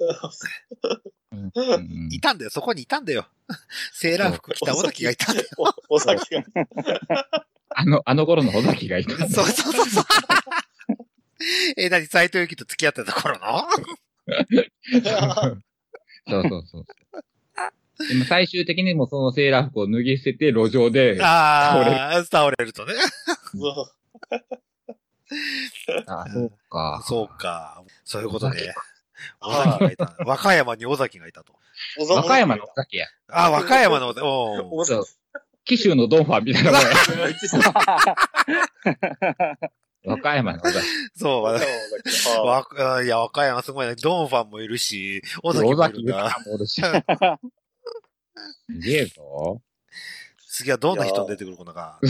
[1.33, 3.27] うんうんいたんだよ、そこにいたんだよ。
[3.93, 5.49] セーラー服着た尾崎がいたんだよ。
[5.89, 6.45] おお酒が。
[7.71, 9.17] あの、あの頃の尾崎がいた。
[9.29, 10.05] そうそうそうそう。
[11.77, 13.69] え、なに、斎藤由貴と付き合ってた頃の？
[16.29, 16.85] そうそうそう。
[18.09, 22.95] でも最終的にもそのセーラー服を脱ぎ捨てて路上で、ああ、倒れるとね。
[26.07, 27.03] あそうか。
[27.07, 27.83] そうか。
[28.05, 28.73] そういうことで。
[29.41, 30.15] 尾はい崎がいた。
[30.25, 31.53] 和歌山に尾崎がいたと。
[32.09, 33.07] 和歌山の尾崎や。
[33.29, 35.05] あ、和歌山の、おおそう
[35.65, 36.87] 紀州のドンファンみたいなもんや。
[40.07, 40.87] 和歌山の尾崎。
[41.15, 41.61] そう、わは
[42.83, 43.97] わ、いや、和歌山すごいね。
[43.97, 45.93] ドンファンもいるし、尾崎尾もい
[46.59, 46.81] るし。
[48.70, 49.61] すげえぞ。
[50.51, 52.01] 次はどんな人出てくるのか。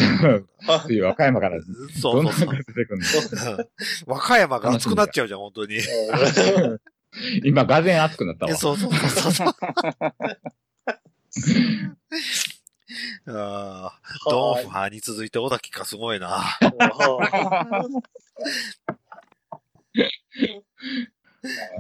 [0.87, 1.61] 次和歌山から
[2.01, 2.57] そうそう。
[2.57, 3.65] 出てくるの？
[4.07, 5.77] 和歌山が熱くなっちゃうじゃん、本当に。
[5.77, 5.81] い
[7.45, 8.57] 今、がぜん熱くなったわ。
[8.57, 9.49] そうそうそうそう。
[13.27, 16.43] ああ、ドンファンに続いて小崎かすごいな。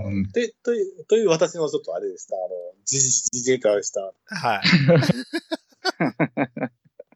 [0.04, 2.36] うんで、という、という私のちょっとあれでした。
[2.36, 2.46] あの、
[2.88, 4.00] じ、じじ化した。
[4.26, 4.62] はい。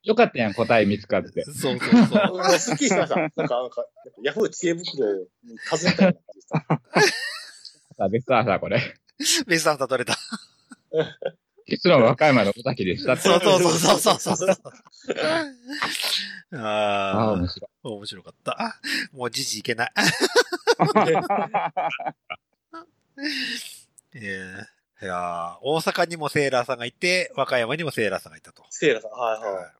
[0.09, 1.45] よかったやん、答え見つかって。
[1.45, 2.59] そうそうそう。
[2.59, 3.17] すっきりしました。
[3.17, 3.87] なんか、なんか、
[4.23, 6.59] ヤフー知恵袋に尋ねたような感じでした。
[6.59, 8.81] さあ、でさあさあ、これ。
[9.47, 10.19] ベストアンサー取れた。
[11.67, 13.23] 結論和歌山の尾崎でしたって。
[13.23, 14.59] そうそうそうそうそうそう。
[16.59, 17.71] ああ、面、白い。
[17.85, 18.81] 面白かった。
[19.13, 19.93] もうじじいけない。
[24.15, 28.65] ええいやー大阪にもセーラーさんがいて、和歌山にもセーラーさんがいたと。
[28.71, 29.55] セイラさん、はいはい。
[29.55, 29.73] はい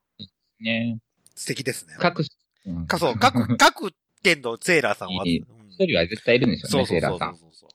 [0.65, 0.99] ね
[1.35, 1.95] 素敵ですね。
[1.99, 2.25] 各、
[2.67, 5.27] うんか、そう、各、 各県のセーラーさんは。
[5.27, 7.37] いいうん一人は絶対いるんですよね、そうそうそうセーラーさん。
[7.39, 7.71] そうそう。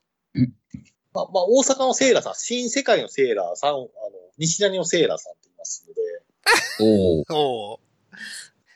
[1.13, 3.87] まあ、まあ、大阪のセーラーさん、新世界のセーラーさん、あの、
[4.37, 6.01] 西成のセーラーさんって言いますので、
[6.79, 7.79] おお。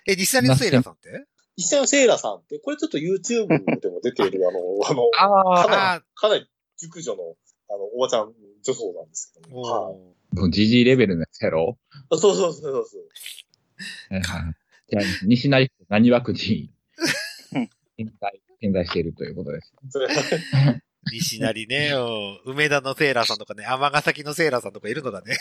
[0.08, 1.26] え、西成のセーラーさんって？
[1.58, 3.48] 西成のセーラーさんって、これちょっと YouTube
[3.80, 7.36] でも出ている、あの、あの、ああ、かなりあ、かなり熟女の、
[7.70, 9.62] あの、おばちゃん女装なんですけども。
[9.62, 9.96] はい
[10.34, 11.78] おもうジジイレベルのやつやろ？
[12.10, 14.14] あそうそうそうそうそう。
[14.14, 14.56] はいはい
[14.88, 16.72] じゃあ、西成区何枠に
[17.98, 19.74] 点在、点在しているということです。
[19.90, 20.12] それー
[21.12, 21.92] 西成ね、
[22.46, 25.36] うん梅田のセーラーさんとかね、尼崎のセーラーさんとかいるのだね。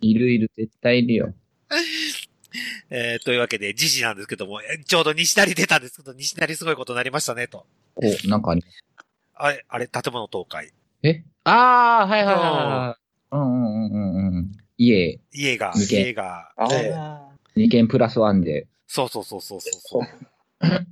[0.00, 1.34] いるいる、絶対いるよ。
[2.90, 7.66] えー、というわけで、時事なんですけども、えちょうど西成出たんですけど、西成すごいことになりましたね、と。
[7.96, 8.64] お、なんかあり
[9.34, 10.70] あれ、あれ、建物倒壊。
[11.02, 11.24] え？
[11.48, 13.02] ああ、はいはいはいはい。
[13.30, 14.52] うんうんうんうんうん。
[14.78, 17.28] 家、家が、二軒家が、あええあ。
[17.56, 18.66] 2件プラスワンで。
[18.88, 20.02] そうそうそうそうそう。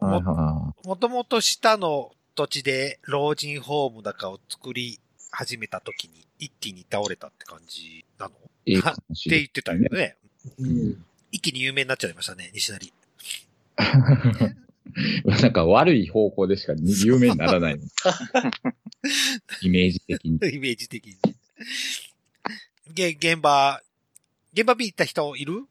[0.00, 5.00] はいもはもともと下の土地で老人ホームだかを作り
[5.32, 8.34] 始めた時に一気に倒れたって感じなの？
[8.64, 10.16] ええかもしてれ言ってたよね。
[10.58, 11.04] うん。
[11.32, 12.92] 一気に有名になっちゃいましたね、西成。
[15.24, 17.84] なんか悪い方向でしか有名にならないの。
[19.62, 20.36] イメージ的に。
[20.36, 21.16] イメージ的に。
[22.94, 23.82] げ、現場、
[24.52, 25.64] 現場見に行った人いる？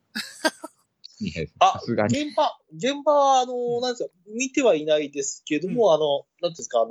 [1.20, 2.20] いやあさすがに。
[2.20, 6.90] 現場、現場は、あの、なんですか、見てはいないですけども、あの、なんていうんですか、あの、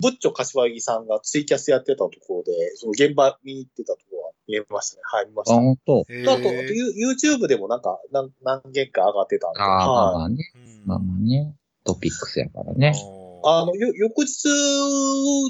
[0.00, 5.02] ブッチョ柏木さんがツイキャスやってたところで、その現場見に行ってたところは見えましたね。
[5.04, 5.60] はい、見ましあ、た。
[5.60, 6.04] 本当？
[6.08, 9.60] へあと、ユ YouTube でもなんか、何何件か上がってたんで。
[9.60, 10.52] ああ、まあまはいあね。
[10.54, 11.54] うんまあまあね。
[11.84, 12.94] トピックスやからね。
[13.42, 14.44] あの、よ翌日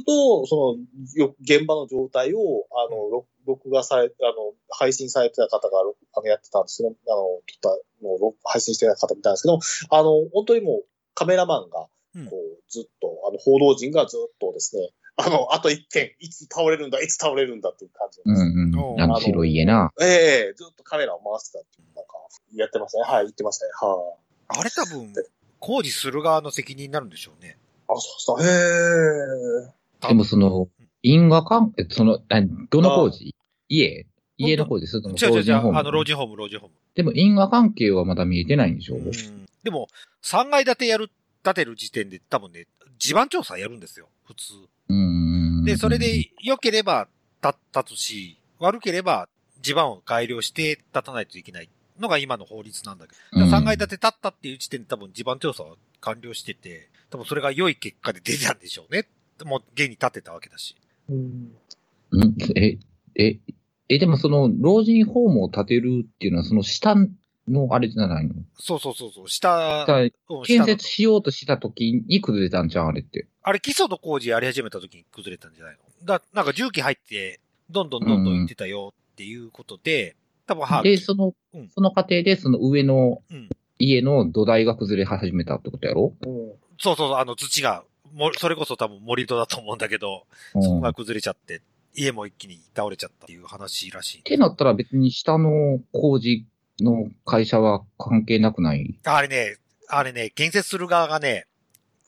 [0.06, 0.76] の、そ
[1.16, 2.38] の、よ現場の状態を、
[2.70, 7.22] あの、録録画され、あの、配信されてた方が、ろあの、やってたんですけど、あの、
[7.62, 9.58] 撮ったのを録配信してた方みたいなんですけど、
[9.96, 18.44] あの、本当にもう、カメラマンが、うんこう、ずっと、あの、報道陣がずっとですね、あの、あと一件、いつ倒れるんだ、いつ倒れるんだっていう感じうんです。
[18.44, 19.00] うん。
[19.00, 19.92] あの白い家な。
[20.00, 22.12] ええずっとカメラを回してたっていう、なんか、
[22.54, 23.04] やってましたね。
[23.04, 23.72] はい、言ってましたね。
[23.80, 24.14] は
[24.56, 25.12] い、あれ多分、
[25.58, 27.58] 工事する側の責任になるんでしょうね。
[27.88, 28.42] あ、そうそう。
[28.42, 29.68] へ
[30.04, 30.08] え。
[30.08, 30.68] でもその、
[31.02, 33.34] 因果関係、その、あどの工事？
[33.68, 34.06] 家？
[34.36, 36.74] 家の工事するの違う違う違う、ホームあの、老人ホーム、老人ホーム。
[36.94, 39.02] でも因果関係はまだ見えてないんでしょうん
[39.62, 39.88] でも、
[40.24, 41.10] 3階建てやる、
[41.42, 42.66] 建てる時点で多分ね、
[42.98, 44.54] 地盤調査やるんですよ、普通。
[44.88, 45.64] うん。
[45.64, 47.08] で、それで良ければ
[47.42, 49.28] 立立つし、悪ければ
[49.60, 59.06] 地盤を改良して立たないといけないのが今の法律なんだけど、うん3階建て立ったっていう時点で多分地盤調査は完了してて、多分それが良い結果で出たんでしょうね。
[59.44, 60.76] もう現に立てたわけだし。
[61.08, 61.52] うん。
[62.12, 62.78] うんえ、
[63.14, 63.38] え、
[63.88, 66.94] え、でもその、老人ホームを建てるっていうのは、その下
[67.50, 68.34] のあれじゃないの？
[68.58, 69.86] そうそうそうそう、下、
[70.44, 73.26] 建設しようとした時に崩れたんじゃん、あれって。
[73.42, 76.06] あれ基礎の工事やり始めた時に崩れたんじゃないの？
[76.06, 83.48] だ、なんか重機入って、どんどんどんどん行ってたよっていうことで、多分は、で、そのうん、その過程で、その上のうん
[83.82, 86.12] 家の土台が崩れ始めたってことやろ？
[86.20, 86.52] うん。
[86.78, 87.82] そうそうあの土が、
[88.12, 90.62] もそれこそ多分盛り土だと思うんだけど、うん。
[90.62, 91.62] そこがっ崩れちゃって、
[91.94, 94.22] 家も一気に倒れちゃったっていう話らしい。
[94.22, 96.44] てなったら別に下の工事
[96.84, 98.98] の会社は関係なくない？
[99.04, 99.56] あれね、
[99.88, 101.46] あれね、建設する側がね、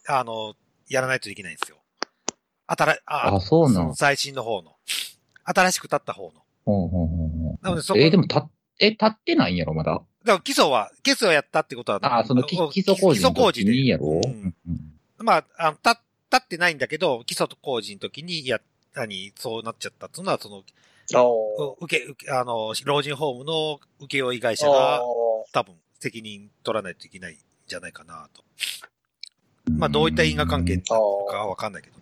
[0.08, 0.54] あの、
[0.88, 1.78] やらないといけないんですよ。
[2.66, 3.94] 新ああ、そうなん？
[3.94, 4.76] 最新の方の。
[5.44, 6.42] 新しく建った方の。
[6.64, 9.92] ほうほうほうほなのでそうこ、えーでもた、え、立ってないんやろ、まだ？
[10.24, 13.72] だから基礎は、基礎をやったってことは、あ、その基礎工事の基礎工事で。
[13.72, 16.00] 時にやろうんうんまあ、あの、た、
[16.32, 18.60] 立ってないんだけど、基礎工事の時に、や、
[18.94, 20.62] 何、そうなっちゃったっていうのは、その、
[21.80, 25.02] 受け、受け、あの、老人ホームの請負会社あが、
[25.52, 28.42] 多分、責任取らないといけないんじゃないかなと。
[29.70, 31.96] まあ、どういった因果関係なのかはわかんないけど。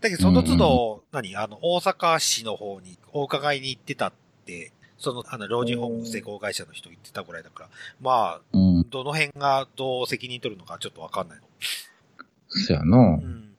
[0.00, 1.36] だけど、その都度、何？
[1.36, 4.12] あの、大阪市の方にお伺いに行ってたっ
[4.44, 8.90] て、その、あの、老人ホームの施工会社の人言ってたぐらいだから、まあ、うん。
[8.90, 11.44] どの辺がどう責任取るのかちょっとわかんないの。
[12.48, 13.00] そやなう。
[13.24, 13.56] ん。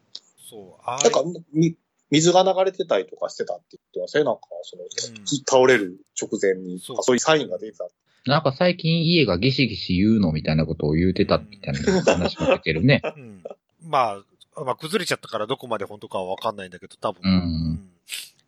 [0.50, 0.82] そう。
[0.86, 1.76] あなんか、み
[2.12, 4.26] 水が流れてたりとかしてたって言ってましたね。
[4.26, 4.84] なんか、その、
[5.46, 7.88] 倒れる直前に、そうそういうサインが出てた。
[8.26, 13.02] なんか最近家がギシギシ言うのみたいなことを言うてたみたいな話も出てるね。
[13.16, 13.44] うん。
[13.84, 14.22] ま
[14.56, 17.22] あ、まあ、崩れちゃったからどこまで本当かはわかんないんだけど、多分。
[17.24, 17.90] うん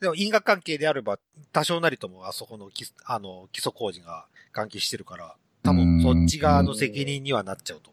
[0.02, 1.20] でも因果関係であれば、
[1.54, 7.92] 多少なりともあそこの基あの基礎工事が関係してるから、多分そっち側の責任にはなっちゃうと。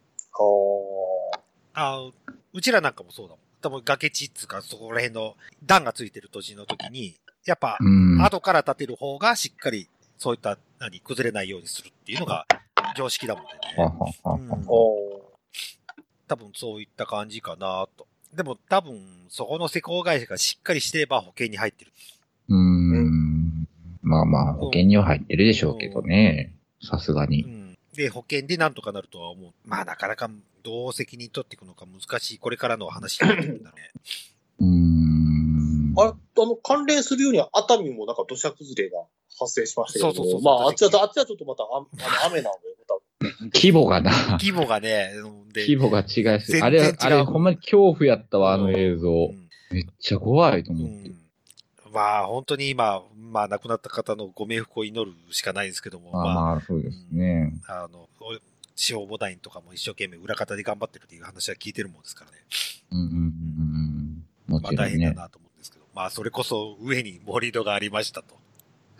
[1.74, 2.10] ああ
[2.54, 3.38] うちらなんかもそうだもん。
[3.60, 8.22] 多分崖地っつうか、そこら辺の段がついてる土地の時に、やっぱ、うん。
[8.22, 12.46] 後から建てる方がしっかり、そういった、何、崩れないようにするっていうのが
[12.96, 13.58] 常識だもんはね。
[13.76, 15.28] ははうん
[16.28, 18.06] 多分そういった感じかなと。
[18.34, 21.92] でも多分、そこの施工会社がしっかりしてれば保険に入ってる。
[22.48, 23.66] うん。
[24.02, 26.52] まあまあ、保険には入ってるでしょうけどね。
[26.82, 27.46] さすがうに。
[27.98, 28.02] ん。
[28.02, 29.52] で、保険でなんとかなるとは思う。
[29.64, 30.30] まあなかなか
[30.62, 33.90] どう責任取っていくのか難しい、これからの話になってくるんだろうね。
[34.60, 35.94] うん。
[35.96, 38.98] あれ、あの、関連するようには熱海もなんか土砂崩れが
[39.38, 41.86] 発生しましたけど、そうそうそうまあ、あっちは、あっちはちょっとまたあ あの
[42.26, 43.00] 雨なので、多
[43.52, 44.12] 規模がな。
[44.40, 45.12] 規模がね、
[45.54, 49.32] 規模が違いすぎあれあれ、ほんまに恐怖やったわ、あの映像う。
[49.32, 51.08] んめっちゃ怖いとう思って。
[51.10, 51.27] ん。
[51.98, 57.52] ままあ、本当に今、まあ、亡くなった方のご冥福を祈るしかないんですけども、まあまあ、そうですね。
[57.66, 58.08] あの、
[58.76, 62.36] 司法ボタンとかも一生懸命裏方で頑張ってるっていう話は聞いてるもんですからね。
[62.92, 63.18] うんうんうんう
[64.52, 64.54] ん。
[64.54, 64.90] もまあ大。
[64.90, 68.36] 変だなと思うんですけど、まあそれこそ上に盛り土がありましたと。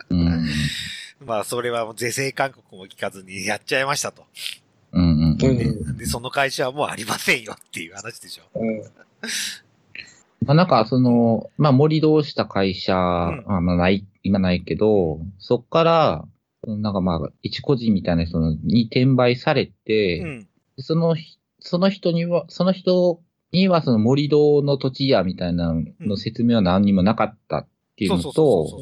[0.09, 0.49] うん。
[1.25, 4.25] まあそれはもう是正勧告も聞かずにやっちゃいましたと。
[4.91, 5.49] うんうんうん。
[5.49, 8.43] うんで、その会社はもうありませんよっていう話でしょ。
[8.55, 8.83] うん。
[10.45, 16.25] まあなんか、その、まあ盛り土した会社、んあまあない、今ないけど、そっから、
[16.67, 20.47] なんかまあ、一個人みたいな人に転売されて、うん。
[20.77, 23.21] そのひ、その人には、その人
[23.51, 28.81] にはその盛り土の土地やみたいなの説明は何にもなかったっていうのと。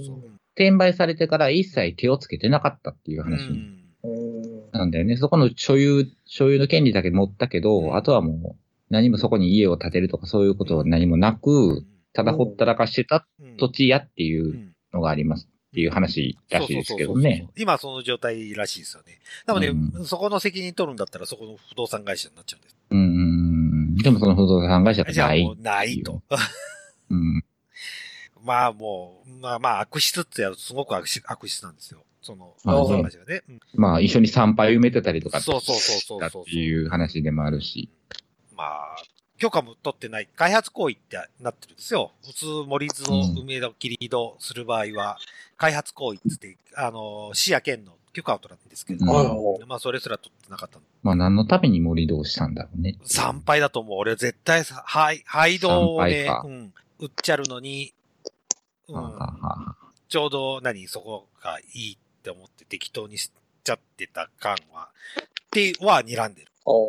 [0.56, 3.78] 転売されてから一切手をつけてなかったっていうう話ん。
[4.04, 4.72] うん。
[4.72, 5.16] なんだよね。
[5.18, 8.56] そこの所有、所有の権利だけ持ったけど、うんあとはもう
[8.90, 17.50] 何もそこに家を建てるとかそういうことは何もなく、ただほったらかしてたうん土地やっていううんのがありますっていう話らしいですけどね。
[17.58, 19.20] 今その状態らしいですよね。
[19.46, 22.76] なので、うんそこの責任取るんだったらそこの不動産会社になっちゃうんです。
[22.90, 23.96] うん。
[23.98, 25.58] でもその不動産会社がない。
[25.62, 26.22] ないと。
[27.12, 27.44] うん。
[28.44, 32.04] まあもう、まあまあ悪質ってやるとすごく悪質悪質なんですよ。
[32.22, 33.44] その不まあね動産会社がね。
[33.50, 37.90] うんまあ一緒に参拝埋めてたりとかそうそうそうそうだっていう話でもあるし。
[38.58, 38.96] まあ、
[39.38, 42.12] 許可も取ってない開発行為ってなってるんですよ。
[42.26, 45.18] 普通森津をうん梅戸切り戸する場合は、
[45.58, 50.82] 開発行為って言って、あの、市や県の許可を取らないんですけど、うんまあそれすら取ってなかったの。
[51.04, 52.98] まあ何のために盛り土をしたんだろうね。
[53.04, 53.98] 参拝だと思う。
[54.00, 57.94] 俺絶対さ、はい、廃道をねうん、売っちゃるのに、
[58.88, 59.14] うん、
[60.10, 63.32] ちょうど何、そこがいいって思って適当にし
[63.64, 64.90] ちゃってた感は、
[65.20, 66.48] っては睨んでる。
[66.66, 66.88] お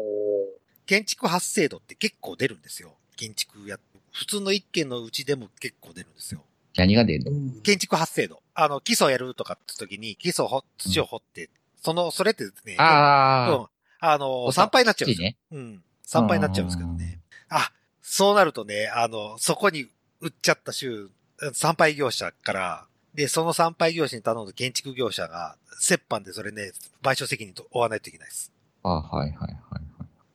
[0.89, 2.95] 建築発生度って結構出るんですよ。
[3.15, 3.79] 建築や、
[4.11, 6.43] 普通の一軒のうちでも結構出るんですよ。
[6.77, 7.31] 何が出るの？
[7.31, 7.61] うん。
[7.61, 8.43] 建築発生度。
[8.55, 11.51] あの、基礎やるとかって時に、基礎を掘、土を掘って、
[11.83, 13.67] その、それってね、あうん。
[14.01, 15.29] あの、お参拝になっちゃうんですよ。
[15.29, 15.37] ね。
[15.53, 15.83] うん。
[16.05, 17.21] 参拝になっちゃうんですけどね。
[17.51, 17.71] あ、
[18.01, 19.91] そうなるとね、あの、そこに
[20.23, 21.11] 売っちゃった州、
[21.53, 25.59] 参拝業者から、で、その参拝業者に頼んだ建築業者が、
[25.91, 26.73] 折半でそれね、
[27.03, 28.51] 賠償責任と負わないといけないです。
[28.85, 29.83] あはいはいはいはい。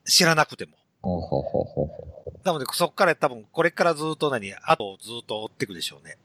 [0.06, 0.72] 知らなくても。
[1.02, 6.18] ほうほうほうほうほなので、そこから多分、これからずっと何、後をずっと追っていくでしょうね。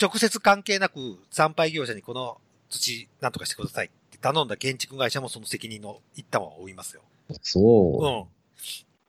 [0.00, 7.02] 直接関係なく、参拝業者にこの土、なんとかしてくださいって頼んだ建築会社もその責任の一端は負いますよ。
[7.42, 8.04] そう。
[8.04, 8.24] うん。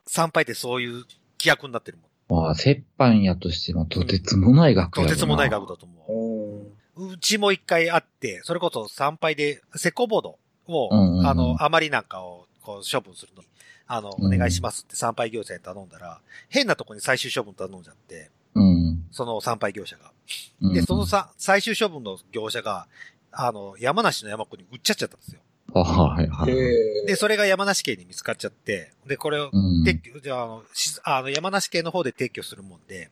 [0.06, 2.04] 参拝ってそういう規約になってるも
[2.36, 2.42] ん。
[2.42, 7.08] まあ、折半やとしてもとてつもない額やろなとてつもない額だと思ーうん。
[7.10, 7.12] う。
[7.14, 13.48] うちも一回あって、それこそ参拝で、セコボードを、うんうんうんあの、余りなんかを、こう、処分するのに、
[13.86, 19.04] あの、うんお願いしますって参拝業者に頼んだら、変なとこに最終処分頼んじゃって、うん。
[19.10, 20.12] その参拝業者が。
[20.60, 22.86] うんで、そのさ、最終処分の業者が、
[23.32, 25.40] あの、山梨の山子に売っちゃっちゃったんですよ。
[25.74, 26.50] あはいはい。
[26.50, 33.10] へで、それが山梨県に見つかっちゃって、で、これをうん撤去、じゃあ、あの、しあの山梨県の方で撤去するもんで、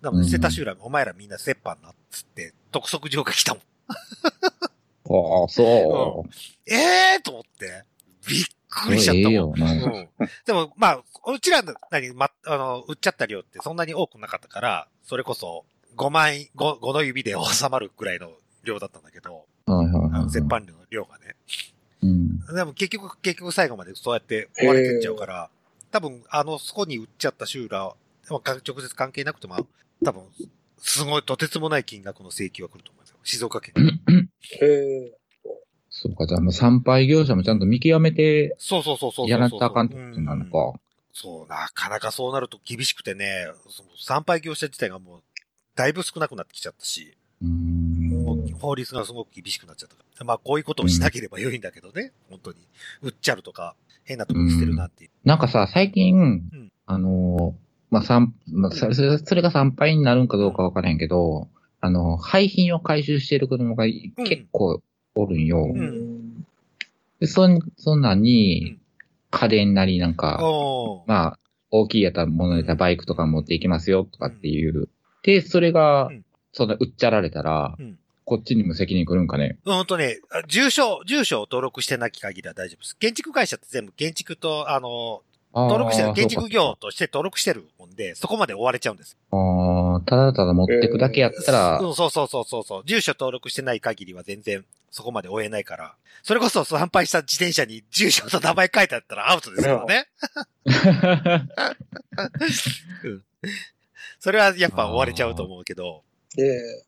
[0.00, 3.62] なので、瀬田集落、お前らみんな折半なっつって、督促状が来たもん。
[5.04, 5.62] ああ、そ
[6.66, 7.84] ええーと思って、
[8.28, 8.61] びっう。
[8.72, 9.28] くりしちゃったもん。
[9.28, 9.72] ええよな。
[9.72, 10.08] うん。
[10.46, 15.64] でも、まあ、うちらの、何、ま、あの、売っちゃった量ってそんなに多くなかったから、それこそ、
[15.96, 18.30] 5万円、5、5の指で収まるくらいの
[18.64, 20.10] 量だったんだけど、はいはいあはい。
[20.24, 21.36] の折半量の量がね。
[22.02, 22.40] うん。
[22.54, 25.50] でも結局、結局最後までそうやって追われてっちゃうから、
[25.90, 27.94] 多分、あの、そこに売っちゃったシューラー、
[28.32, 29.66] まあか直接関係なくても、
[30.04, 30.22] 多分、
[30.78, 33.16] すごいとてつもない金額の請求が来ると思いますよ。
[33.22, 33.74] 静岡県。
[34.60, 34.66] え。
[34.66, 35.18] へえ。
[35.94, 39.28] そうか、じゃあもう参拝業者もちゃんと見極めてそうそうそうそう。
[39.28, 40.80] やらなきゃあかんってことなのうんか。
[41.12, 43.46] そう、なかなかそうなると厳しくてね、
[44.02, 45.22] 参拝業者自体がもう、
[45.76, 47.46] だいぶ少なくなってきちゃったし、う
[48.58, 50.24] 法律がすごく厳しくなっちゃったから。
[50.24, 52.58] まあ、こういうことをしなければ良いんだけどね、本当に。
[53.02, 53.74] 売っちゃるとか、
[54.04, 55.10] 変なとこに捨てるなんていう。
[55.24, 61.48] なんかさ、最近、んあのー、まあ、参、まあ、それ、それが参拝になるんかどうかわからへんけど、
[61.80, 64.80] あの、廃品を回収している子供が結構
[65.14, 65.66] おるんよ。
[65.66, 66.44] ん
[67.20, 68.80] で、そん、そんなんうにん、
[69.30, 71.38] 家電なりなんか、おーまあ、
[71.70, 74.88] 大きいやったものやったらバイクとか持っていきますよとかっていう。
[75.22, 79.58] で、それがうん、そんな売っちゃられたらうん、こっちにも責任来るんかね。
[79.64, 82.96] うんとね、あ住所、住所を登録してなき限りは大丈夫です。
[82.96, 85.22] 建築会社って全部建築と、あの、
[85.54, 89.16] 登録してる、建築業として登録してるもんで、そこまで追われちゃうんです。
[89.30, 89.38] ああ、
[90.06, 92.82] ただただ持ってくだけやったら、うん、そうそうそうそうそう。
[92.86, 95.94] 住所登録してない限りは全然そこまで追えないから。
[96.22, 100.08] それこそ参拝した自転車に住所と名前書いてあったらアウトですからね。
[104.20, 106.02] それはやっぱ追われちゃうと思うけど、
[106.36, 106.84] で、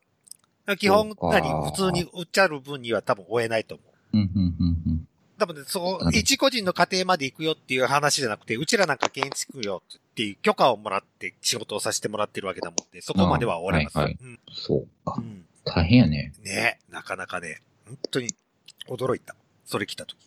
[0.77, 4.17] 基本何、普通に売っちゃう分には多分追えないと思う。
[4.17, 4.94] うん、うん、うん、
[5.37, 13.97] 多分ね、そう一個人の家庭まで行くよっていう話じゃなくて、うちらなんか建築よっていう許可をもらって仕事をさせてもらってるわけだもんで、そこまでは追われます。
[13.97, 15.21] あはいはいうんそうかう。
[15.21, 16.33] ん大変やね。
[16.43, 18.29] ねなかなかね、本当に
[18.87, 19.35] 驚いた。
[19.65, 20.17] それ来た時。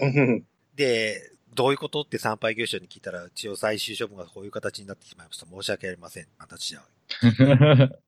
[0.00, 0.44] うん
[0.74, 5.46] で、どういうことって参拝業者に聞いたら、一応最終処分がこういう形になってしまいました。
[5.46, 6.26] 申し訳ありません。
[6.38, 6.82] 形じゃ。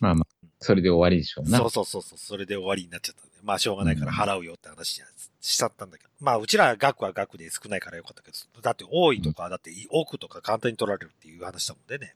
[0.00, 0.23] まあまあ、
[0.64, 1.58] それで終わりでしょうな。
[1.58, 3.30] そうそうそうそう、それで終わりになっちゃったんで。
[3.42, 5.04] まあ、しょうがないから払うよって話に
[5.42, 6.10] しちゃったんだけど。
[6.20, 12.14] まあ、うちら額は額で少ないからよかったけど、だって多いとか、だって億とか簡単に取られるっていう話だもんでね。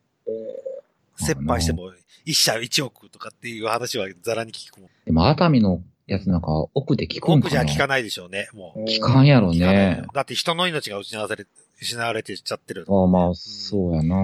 [1.20, 1.92] 折半しても
[2.24, 4.88] 一社一億とかっていう話はザラに聞くもん。
[5.05, 8.84] でも熱海のやつなんか奥で聞くんかな億じゃ聞かないでしょうね、もう。
[8.84, 10.11] 聞かんやろねよ。
[10.14, 11.46] だって人の命が失われ、
[11.80, 12.86] 失われてちゃってる。
[12.88, 14.16] ああまあ、そうやな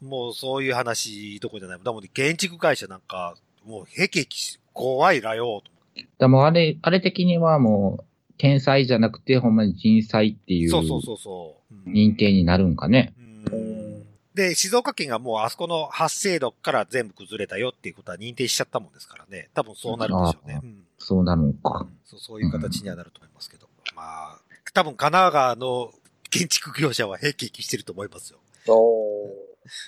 [0.00, 1.78] もうそういう話どころじゃない。
[1.82, 3.34] だもんね、建築会社なんか、
[3.64, 5.70] もう、へきへき、怖いらよ、と
[6.18, 8.04] でもあれ、あれ的にはもう、
[8.38, 11.74] 天才じゃなくて、ほんまに人災っていうそうそうそうそう。
[11.74, 13.14] うん認定になるんかね。
[13.50, 19.48] うんで、静岡県がもうあそこの発生度から全部崩れたよっていうことは認定しちゃったもんですからね。
[19.54, 20.60] 多分そうなるんでしょうねあ。
[20.62, 21.84] うんそうなるんかう。
[21.84, 23.66] んそうそういう形にはなると思いますけど。
[23.94, 24.38] まあ、
[24.74, 25.90] 多分神奈川の
[26.28, 28.38] 建築業者はへきへきしてると思いますよ。
[28.68, 29.28] お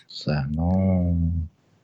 [0.08, 0.64] そうやな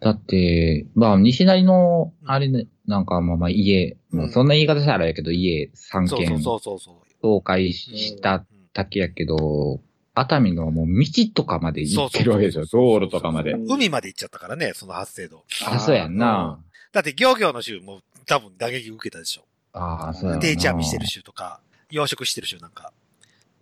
[0.00, 7.42] だって、まあ、西成の、あれね、なんかまあまあ家、うんそんな言い方したらあれやけど、家3そうそう軒そうそうそう。
[7.42, 9.80] 倒壊したうんだけやけど、
[10.14, 13.54] 熱海のもう道とかまで行ってるわけでしょ、道路とかまで。
[13.54, 15.44] 海まで行っちゃったからね、その発生度。
[15.66, 16.60] あ、そうやんな。
[16.92, 19.44] だって漁業の州も多分打撃受けたでしょ。
[19.72, 20.42] ああ、そうやな。
[20.42, 22.92] 定置網してる州とか、養殖してる州なんか。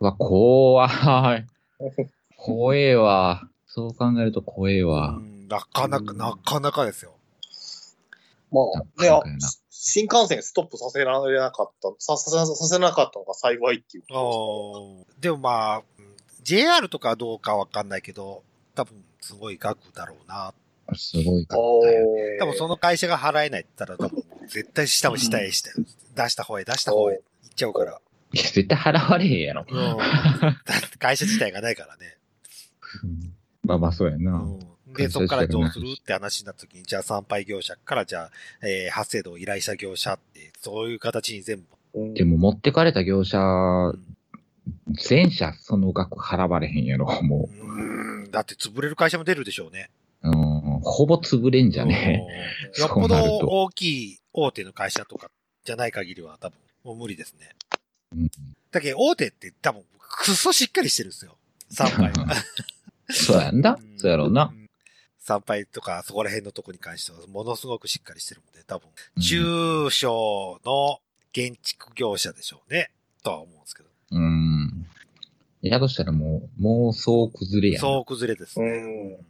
[0.00, 0.86] うわ、怖
[1.36, 1.46] い。
[2.36, 3.48] 怖えわ。
[3.74, 5.20] そう考えると怖えわう。
[5.20, 7.14] ん、なかなか、なかなかですよ。
[8.50, 9.38] まあ、ね
[9.70, 15.84] 新幹線ストップさせられなかった、ささささせなかったのが幸いっていうあこーでもまあ、うん
[16.42, 18.42] JR とかはどうかわかんないけど、
[18.74, 20.52] 多分すごい額だろうな。
[20.94, 22.14] すごいかとったよ。
[22.14, 22.38] です。
[22.40, 25.70] 多分その会社が払えないって言ったら、多分絶対下も下へして、
[26.16, 28.00] 出した方へ出した方へ行っちゃうから。
[28.32, 29.64] いや、絶対払われへんやろ。
[29.68, 29.96] うん。
[30.98, 32.18] 会社自体がないからね。
[33.64, 34.32] うんまあまあ、そうやな。
[34.32, 34.94] うん。
[34.94, 38.30] で、そこからどうするって話になった時に、じゃあ参拝業者から、じゃあ、
[38.62, 41.64] えー発生度を依頼した業者って、そういう形に全部。
[41.94, 43.98] うんでも持ってかれた業者う、ん
[44.92, 49.90] 全社その額払われへんやろ、もうんだって潰れる会社も出るでしょうね。
[50.22, 50.28] う。
[50.28, 52.24] うん、ほぼ潰れんじゃね
[52.76, 53.82] うんよっぽどそうなると大き
[54.12, 55.30] い大手の会社とか
[55.64, 57.50] じゃない限りは多分もう無理ですね。
[58.14, 58.28] うん
[58.70, 61.36] だけど大手って多分くっそしっかりしてるんですよ。
[61.70, 62.26] 参拝は。
[63.10, 63.78] そうやんだ。
[63.96, 64.44] そうやろうな。
[64.44, 64.68] ん。
[65.18, 70.98] 参拝とかそこら辺のとこに関してはものすごくしっかりしてるので、多分うん中小の
[71.32, 72.90] 建築業者でしょうね。
[73.22, 73.88] とは思うんですけど。
[74.10, 74.86] うん。
[75.62, 77.80] やとしたらもう、もうそう崩れやん。
[77.80, 78.66] そう崩れですね。
[78.66, 79.26] うん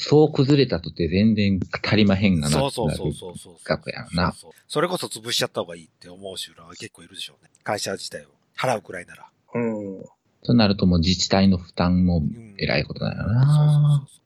[0.00, 2.50] そう崩れたとて全然足りまへんがな。
[2.50, 3.54] そうそうそうそうそう。
[3.64, 4.32] 額やな
[4.68, 7.50] それこそ潰しちゃった方がいいって思う人らは結構いるでしょうね。
[7.64, 9.28] 会社自体を払うくらいなら。
[9.54, 10.04] うん。
[10.44, 13.42] となるともう自治体の負担もうん偉いことだよそうそうな。
[13.42, 14.18] そうそう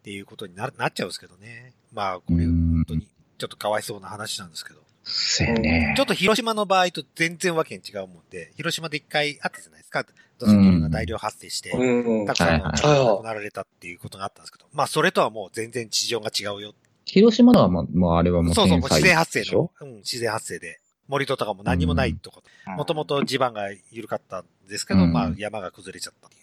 [0.00, 1.72] っていうことにななっちゃうんですけどね。
[1.92, 4.80] まあ、これ、うん本当に、ちょっとかわいそうな話なんですけど。
[5.02, 6.02] そうやねちょ。
[6.04, 10.04] っと広島の場合と全然わけに違うもんで、広島で一回あったじゃないですか。
[10.38, 16.74] 土石流が大量発生して、うんたくさんのが亡くなられたっていうことがあったんですけど、まあ、それとはもう全然事情が違うよ。
[17.04, 19.70] 広島のはもう、もうあれはもうそうそう、自然発生でしょ？
[19.80, 20.80] の、うん、自然発生で。
[21.08, 22.42] 森戸とかも何にもないとこ。
[22.76, 26.36] もともと地盤が緩かったんですけど、うんまあ、山が崩れちゃったって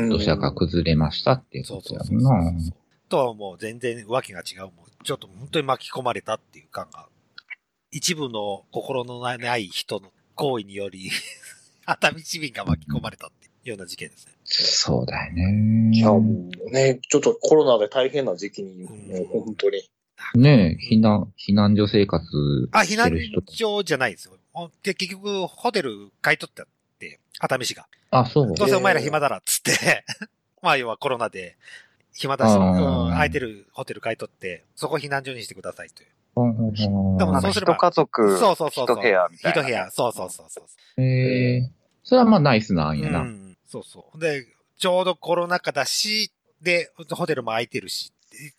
[0.00, 2.52] いう土砂が崩れましたっていうことやそうそうそうそなう。
[3.08, 4.62] とはもう全然わけが違う。
[4.62, 7.06] もうちょっと本当に巻き込まれたっていう感が、
[7.90, 11.10] 一部の心のない人の行為により、
[11.86, 14.32] 熱海市民が巻き込まれたっていうような事件ですね。
[14.44, 15.96] そうだよね。
[15.96, 19.82] いや、もうね、ちょっとコロナで大変な時期に、うんもう本当に。
[20.34, 22.24] ねえ、避難、避難所生活
[22.72, 23.42] あ、避難してる人。
[23.52, 24.34] 所じゃないですよ。
[24.82, 26.66] で、結局、ホテル買い取ったっ
[26.98, 27.86] て、熱海市が。
[28.10, 28.52] あ、そう。
[28.54, 30.04] どうせお前ら暇だらっつって、
[30.62, 31.56] まあ要はコロナで
[32.12, 36.08] 暇だし、空いてるホテル買い取って、そこ避難所にしてくださいという。
[37.16, 38.96] でもそうすれば一家族、そうそうそうそう。
[38.98, 39.60] 一部屋みたいな。
[39.62, 41.02] 一部屋、そうそうそうそう。
[41.02, 41.70] へえ。
[42.02, 43.20] それはまあナイスなんやな。
[43.20, 44.18] うん、そうそう。
[44.18, 44.46] で、
[44.78, 48.12] ちょうどコロナ禍だし、で、ホテルも空いてるし、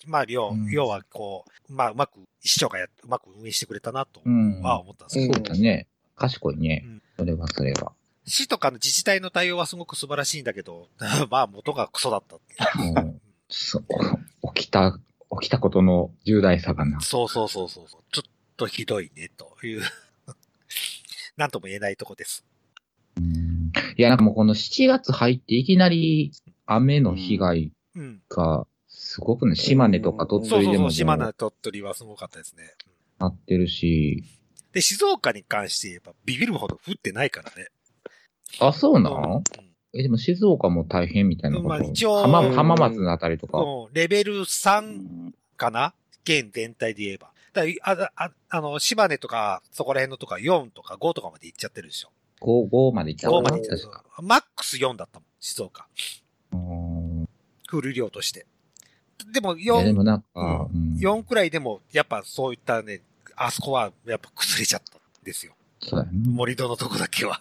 [0.05, 4.61] まあ、要うん要はこう、まあ、うまく、市長がやっうまく運営してくれたなとうん。
[4.61, 5.87] は思ったんですけど、そうだね。
[6.15, 7.01] 賢いねうん。
[7.17, 7.93] それはそれは。
[8.25, 10.89] 市とかの自治体の対応はすごく素晴らしいんだけど、
[11.29, 13.21] まあ、元がクソだったっていう。
[14.55, 14.99] 起きた、
[15.41, 16.99] 起きたことの重大さがな。
[17.01, 18.01] そうそうそうそうそう。
[18.11, 19.81] ちょっとひどいね、という。
[21.37, 22.45] なんとも言えないとこです。
[23.17, 26.31] うんいや、なんかもうこの7月入っていきなり
[26.65, 28.21] 雨の被害うん。
[28.29, 28.67] が
[29.15, 32.63] すごくね、島根とか鳥取でもそうそうそう、島根、鳥取はすごかったですね。
[32.87, 34.25] うんなってるし、
[34.73, 37.69] で、静岡に関して言えば、ビビるほど降ってないからね。
[38.59, 39.43] あ、そうなうんん
[39.93, 41.69] え、でも静岡も大変みたいなこと？
[41.69, 43.57] まあ一応浜浜松のあたりとか？
[43.59, 45.93] うんレベルう3んかな？
[46.25, 47.31] 県全体で言えば。
[47.53, 52.09] だあああの、島根とか、そこら辺のとか4とか5とかまで行っちゃってるでしょ。
[52.41, 53.51] 5、5まで行った5のかな？
[53.51, 53.87] まで行っちゃ。
[53.87, 54.27] ってる。
[54.27, 55.87] マックス4だったもん、静岡。
[56.51, 57.29] うん
[57.71, 58.45] 降る量として。
[59.31, 63.01] でもいや、で4、もなんか、うん4くらいでも、やっぱそういったね、
[63.35, 65.53] あそこはやっぱ崩れちゃったんですよ。
[65.81, 66.19] そうだよね。
[66.29, 67.39] 森戸のとこだけは。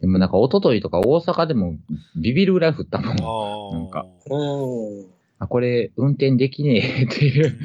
[0.00, 1.76] でもなんか、一昨日とか大阪でも
[2.16, 3.16] ビビるぐらい降ったもん。
[3.16, 5.06] なんかうん。
[5.38, 7.58] あ、これ、運転できねえっていう。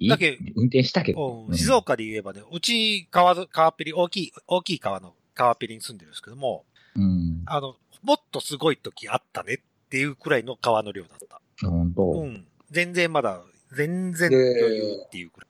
[0.08, 1.46] だけ運転したけど。
[1.48, 6.64] うん静岡で言えばね、うち川ぞ、川っぺり、大きい、大きい川の川っぺりに住んでるんですけども、
[6.94, 7.42] うん。
[7.46, 11.40] あの、もっとすごい時あったねっていうくらいの川の量だった。
[11.68, 12.46] 本当、うん。
[12.70, 13.42] 全然まだ、
[13.72, 15.48] 全然余裕っていうくらい。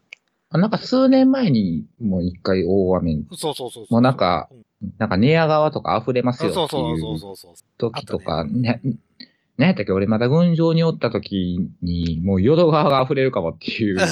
[0.50, 3.86] あなんか数年前にもう一回大雨、そうそうそうそう。
[3.90, 7.18] もうなんかうん、なんか寝屋川とか溢れますよってそうそういう。
[7.76, 8.96] 時とか、ねね、
[9.58, 14.08] 何やったっけ俺まだ群青におった時に、もう淀川が溢れるかもっていう、 ああ。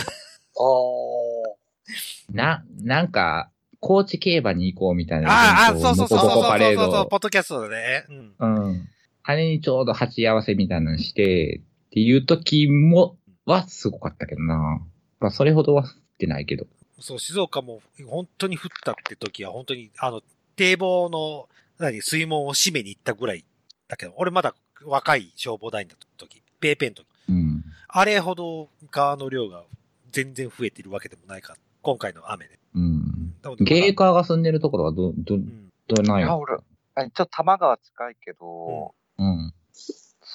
[2.32, 3.50] な、なんか、
[3.80, 5.30] 高知競馬に行こうみたいな。
[5.30, 8.04] ああ、あそうそうそうそうそうそうポッドキャストでね。
[8.08, 8.34] うん。
[8.38, 8.88] うん。
[9.22, 13.16] あれにちょうど鉢合わせみたいなのして、っていう時も、
[13.46, 14.80] はすごかったけどな。
[15.20, 16.66] まあ、それほどは降ってないけど。
[17.00, 20.22] そう、静岡も本当に降ったって時は本当に、あの、
[20.56, 23.44] 堤防の、何、水門を閉めに行ったぐらい
[23.88, 27.06] だけど、俺まだ若い消防団員だった時、ペーペンの時。
[27.28, 27.64] うん。
[27.88, 29.64] あれほど川の量が
[30.10, 32.58] 全然増えてるわけでもないから、今回の雨で。
[32.74, 33.34] うん。
[33.60, 35.68] ゲーカーが住んでるところはど、どう、ん。
[35.86, 36.38] どうなんいや、よ。
[36.38, 36.56] 俺、
[36.94, 39.52] あ一応多摩川近いけど、うん。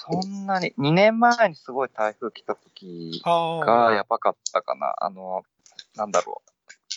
[0.04, 4.94] そんなに、2年前にすごい台風来た時あがやばかったかな。
[4.98, 5.42] あの、
[5.94, 6.42] なんだろ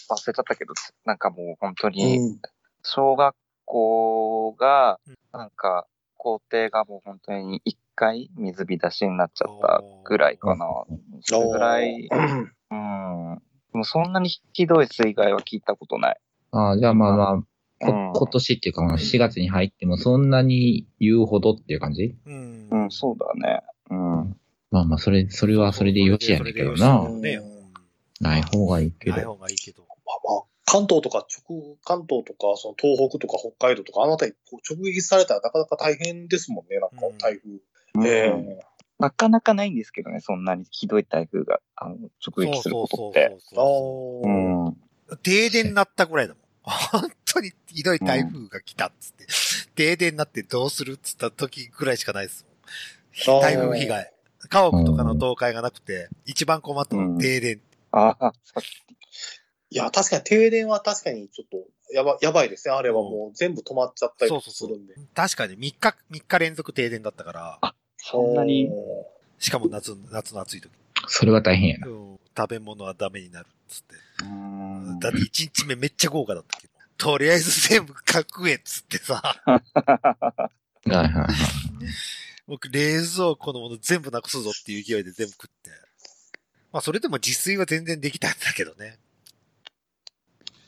[0.10, 0.14] う。
[0.14, 0.74] 忘れちゃったけど、
[1.06, 2.39] なんかもう本当に、うん。
[2.82, 3.36] 小学
[3.66, 5.86] 校がうん、なんか、
[6.18, 10.66] 校庭がもう本当に一回水浸しになっちゃったぐらいかな。
[11.22, 12.10] それぐらい、
[12.72, 13.41] うん。
[13.72, 16.20] でもそんなにひどい水害は聞いたことない。
[16.51, 17.43] ああ、じゃあまあまあ、
[17.80, 22.15] こうん今年っていうか、4月に入ってもそんなに言うほどっていう感じ？
[22.26, 22.67] うん。
[22.71, 23.61] うん、そうだね。
[23.89, 24.38] うん。
[24.71, 27.39] まあまあ、それ、それはそれでよしやねんけどなね。
[28.21, 29.34] ない方がいいけないど。
[29.34, 29.84] 方がいいけど。
[29.84, 29.88] ま
[30.32, 37.51] あまあ、関東とか直、関東とか、その東北とか北海道とか、あの辺りこう直撃されたらなかなか大変ですもんね、なんかうん台風。
[37.51, 38.59] うんえ
[38.97, 43.32] なかなかないんですけどね、そんなにひどい台風があの直撃することって。
[43.34, 44.69] えそうあうあ。
[44.69, 44.78] ん。
[45.21, 46.43] 停電になったぐらいだもん。
[47.36, 49.25] 本当にひどい台風が来たっつって、
[49.75, 52.45] 停電になってどうするっつった時ぐらいしかないです
[53.27, 53.41] もん。
[53.41, 54.13] 台風被害。
[54.47, 57.59] 家屋とかの倒壊がなくて、一番困ったのは停電。
[57.91, 58.86] ああ、さっき
[59.71, 61.57] いや、確かに停電は確かにちょっと
[61.93, 62.73] やばやばいですね。
[62.73, 64.93] あれはもう全部止まっちゃったりするんで。
[65.13, 68.69] 確かに3日、3日連続停電だったから、そんなに、
[69.39, 70.69] しかも夏、夏の暑い時。
[71.07, 71.88] それは大変やな。
[71.88, 73.95] うん食べ物はダメになるっつって。
[74.23, 76.74] うんだって1日目めっちゃ豪華だったけど。
[76.98, 79.62] とりあえず全部食えっつってさ、は
[80.86, 81.28] いはいはい。
[82.48, 85.72] 僕冷蔵庫のもの全部なくすぞっていう勢いで全部食って。
[86.72, 88.98] まあそれでも自炊は全然できたんだけどね。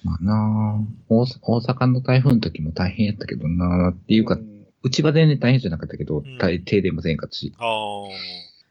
[0.03, 7.53] まあなあ大大阪の台風の時も大変やったけどなあっていうか、んうちは全然大変じゃなかったけど、ん大停電もせんかったし。
[7.57, 7.63] あ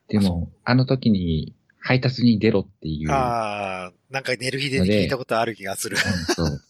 [0.08, 3.10] でも、あの時に配達に出ろっていう。
[3.10, 3.14] あ。
[3.14, 5.96] ああ、なんか寝る日で聞いたことある気がする。
[5.96, 6.60] うんそう。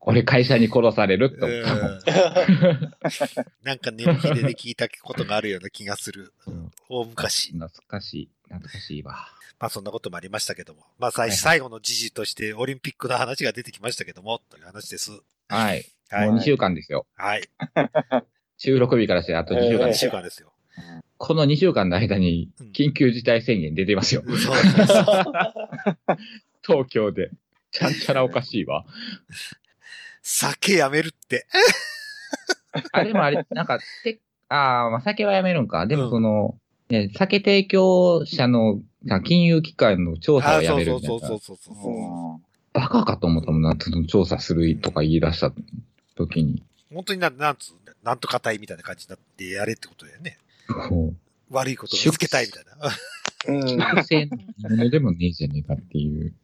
[0.00, 1.86] 俺会社に殺されるって思ったもん。
[1.86, 2.92] うん
[3.62, 6.32] なんか寝る日で聞いたことがあるような気がする。
[6.46, 7.52] うん大昔。
[7.52, 8.28] 懐かしい。
[8.44, 9.28] 懐かしいわ。
[9.58, 10.82] まあそんなこともありましたけども。
[10.98, 15.10] まあ最最後の時事としてオリンピックの話が出てきましたけども、という話です。
[15.48, 15.86] はい。
[16.10, 17.06] はいもう2週間ですよ。
[17.14, 17.48] はい。
[18.58, 20.10] 収録日からしてあと2週間え2ですよ。
[20.10, 20.52] 週間ですよ。
[21.16, 24.22] この2週間の間にうん緊急事態宣言出てますよ。
[24.26, 24.56] そうそう
[24.86, 25.06] そう
[26.62, 27.30] 東京で。
[27.70, 28.84] ちゃんちゃらおかしいわ。
[30.22, 31.46] 酒やめるって。
[32.92, 35.86] あ、でもあれ、なんか、て、ああ、まあ、酒はやめるんか。
[35.86, 36.56] でもその、
[36.88, 41.26] ね、酒提供者の、さ金融機関の調査あはやそうそうそうめるみたいな。
[41.28, 41.92] そうそうそう。
[42.36, 42.42] うん
[42.74, 43.76] バカかと思ったもんな、
[44.08, 45.52] 調査するとか言い出した
[46.16, 46.62] 時に。
[46.92, 50.38] 本当にな、なんつう、なんとかたいみたいな感じになってやれってことだよね。
[51.50, 53.60] 悪いことを見つけたいみたいな。
[53.70, 53.76] うん。
[53.76, 56.34] 学生のものでもねえじゃねえかっていう。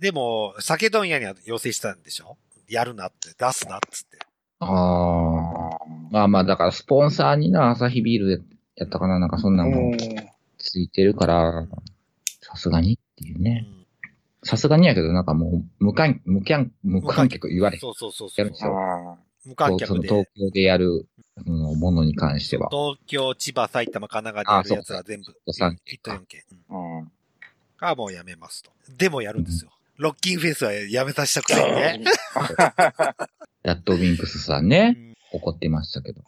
[0.00, 2.38] でも、酒問屋には要請したんでしょ？
[2.68, 4.18] やるなって、出すなっつって。
[4.60, 5.78] ああ。
[6.10, 8.44] まあまあ、だからスポンサーにな、アサヒビール
[8.76, 9.96] やったかな、なんかそんなのも
[10.58, 11.66] ついてるから、
[12.40, 13.60] さすがにっていううね。
[13.60, 13.78] ん
[14.44, 17.78] さすがにやけど、なんかもう、無観、無観、無観客言われ。
[17.78, 20.08] そうそうそうそうやるんですよ無観客で。
[20.08, 21.08] 東京でやる、
[21.44, 22.68] そのものに関しては。
[22.70, 26.42] 東京、千葉、埼玉、神奈川でやるやつは全部、そうそう1都4県。
[26.70, 27.12] うんうん。
[27.78, 28.70] がもうやめますと。
[28.96, 29.70] でもやるんですよ。
[29.98, 32.04] ロッキンフェイスはやめさせたくせにね。
[33.64, 36.22] ラッドウィンクスさんうね、ん怒ってましたけど。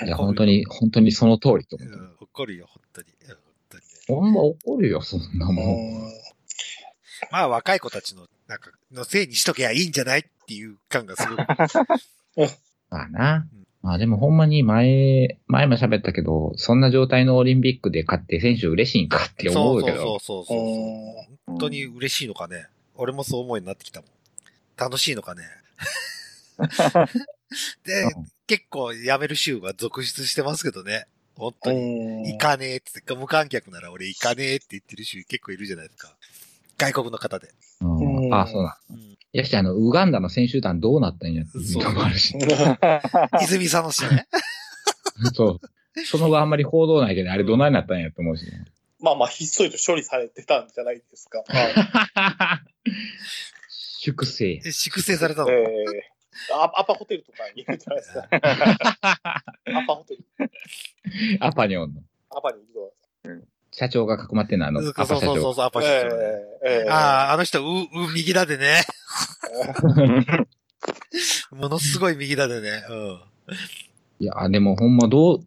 [0.00, 0.06] うん。
[0.06, 1.84] いや、本当に、本当にその通りと思
[2.20, 3.08] 怒るよ、本当に。
[4.06, 6.12] ほんま怒るよ、そんなもん。
[7.32, 11.38] まあ若い子たちの、なんか、のせいにしとけばいいんじゃないっていう感がすごく。
[12.90, 13.57] まあなうん。
[13.82, 19.96] まあでもほんまに前、前も喋ったけど、そんな状態のオリンピックで勝って選手嬉しいんかって思うけど。
[19.96, 21.38] そうそうそうそうそう。
[21.46, 22.66] 本当に嬉しいのかね。
[22.96, 24.10] 俺もそう思うようになってきたもん。
[24.76, 25.42] 楽しいのかね。
[27.84, 28.04] で、
[28.46, 31.06] 結構辞める州が続出してますけどね。
[31.36, 32.32] 本当に。
[32.32, 36.16] 行かねえって言って、無観客なら俺行かねえって言ってる州結構いるじゃないですか。
[36.76, 37.48] 外国の方で。
[38.32, 38.94] あ、そうなん。
[38.94, 39.17] うん。
[39.32, 42.34] いやし、あの、ウガンダの選手団どうなったんやっていうのもあるし。
[43.42, 44.26] 泉佐野市ね。
[45.34, 46.06] そう。
[46.06, 48.46] その後あんまり報道ないけど、あれどないなったんやと思うし。
[49.00, 51.44] まあまあ、ひっそりと処理されてたんじゃないですか。
[51.46, 52.90] は い
[54.00, 54.60] 粛清。
[54.64, 55.50] え粛清されたの？
[55.50, 56.18] ええ
[56.54, 58.28] アアパホテルとかにいるじゃないですか。
[59.80, 60.24] アパホテル。
[61.40, 62.00] アパにおんの。
[62.30, 63.58] アパにいるじゃないですか。
[63.72, 65.20] 社長が囲まってんの、あの、そうアパ社長。
[65.20, 66.24] そうそうそう、アパ社長ね。
[66.64, 68.84] ええええああ、あの人、う、う、右だでね。
[71.50, 72.82] ものすごい右だでね。
[72.88, 73.20] うん。
[74.20, 75.40] いや、でもほんまどう、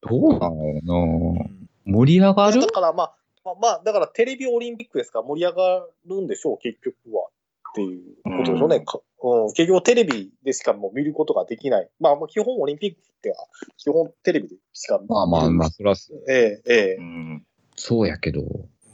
[0.00, 2.60] どうなのなうん盛り上がる？
[2.60, 5.20] だからまあ、まあ、まあ、だからテレビオリンピックですか？
[5.20, 7.28] ら盛り上がるんでしょう、結局は。
[7.72, 8.80] っていうことでしょうね。
[8.80, 11.90] かうん、結局テレビでしかもう見ることができない。
[11.98, 13.36] まあ、基本オリンピックっては、
[13.76, 15.94] 基本テレビでしか見まあまあまあ、そら、
[16.28, 17.02] ええ、ええう。
[17.02, 17.46] ん。
[17.74, 18.42] そうやけど。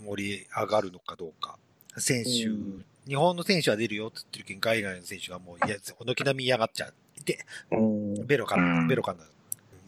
[0.07, 1.59] 盛り上がるのかどうか。
[1.99, 6.95] 選手、うん日本の選手は出るよって言ってるけど、海外の選手がもう、いや、軒並み嫌がっちゃう。
[7.25, 8.25] で、うん。
[8.25, 9.25] ベロかうんベロかな。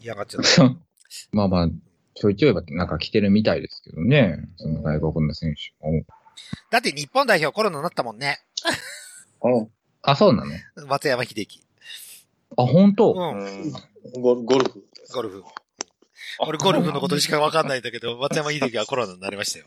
[0.01, 0.77] 嫌がっちゃう。
[1.31, 1.69] まあまあ、
[2.15, 4.49] ちょいちょいはなんか来てるみたいですけどね。
[4.57, 6.03] その外国の選手も。
[6.69, 8.39] だって日本代表コロナになったもんね。
[9.41, 9.69] うん。
[10.01, 10.51] あ、そうなの？
[10.87, 11.61] 松山秀樹。
[12.57, 13.71] あ、本当、うん。
[14.21, 14.83] ゴルゴルフ。
[15.13, 15.43] ゴルフ。
[16.39, 19.65] 俺ゴルフのことしかわかんないんだけど、松山秀樹はコロナになりましたよ。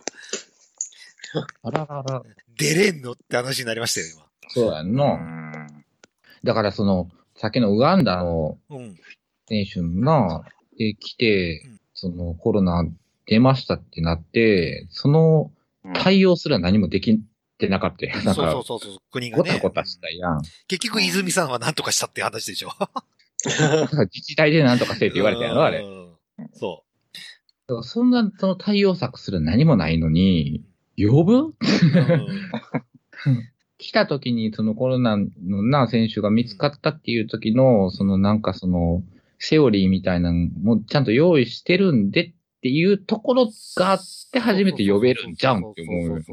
[1.63, 2.23] あららら。
[2.57, 5.15] 出れんのって話になりましたよ、うそうやんな。
[5.15, 5.85] ん。
[6.45, 8.79] だからその、さっきのウガンダの今。
[8.79, 8.97] うん。
[9.49, 10.45] 選手が、
[10.77, 12.85] で、来てうん、そのコロナ
[13.27, 15.51] 出ましたってなって、その
[15.95, 17.21] 対応すら何もでき
[17.59, 18.13] てなかったよ。
[18.15, 19.43] そうそなんかう、そうそう、国がね。
[19.43, 20.43] ごたごたしたやん。
[20.69, 22.71] 結局、泉さんは何とかしたって話でしょ。
[23.45, 25.81] 自治体で何とかしてって言われたやろ、あれ。
[25.81, 26.17] うん。
[26.55, 26.85] そ
[27.69, 30.65] だからそんな、その対応策する何もないのに、
[30.97, 31.43] 呼ぶう。
[33.27, 39.03] うん来た時にそのコロナのな選手が見つかったっていう時の、そのなんかその、
[39.39, 42.33] セオリーみたいなのもちゃんと用意してるんでっ
[42.63, 44.01] ていうところがあっ
[44.33, 46.25] て初めて呼べるんじゃんって思う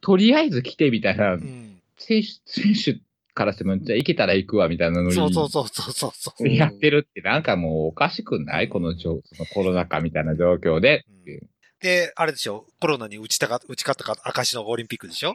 [0.00, 1.80] とりあえず来てみたいなう、ん。
[1.98, 3.00] 選手、選手
[3.34, 6.48] からしても、じゃあ行けたら行くわみたいなのに、そうそうそうそう。
[6.48, 11.04] やってるってなんかもうおかしくないこの状そのコロナ禍みたいな状況で。
[11.84, 12.64] で、あれでしょ？
[12.80, 15.34] コロナに打ちたか、打ち勝ったか、証のオリンピックでしょ？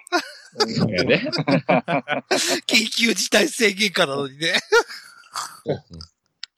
[0.75, 1.29] そうやね。
[2.65, 4.53] 緊急事態宣言下なのにね。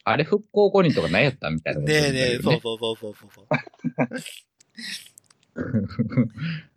[0.05, 3.45] あれ復興五人とか何やったみたいなねえねえ、そうそうそうそうそう。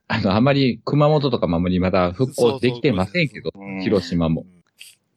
[0.09, 4.45] あの、あまり熊本とかもあまだ復興できてませんけど、うん広島も。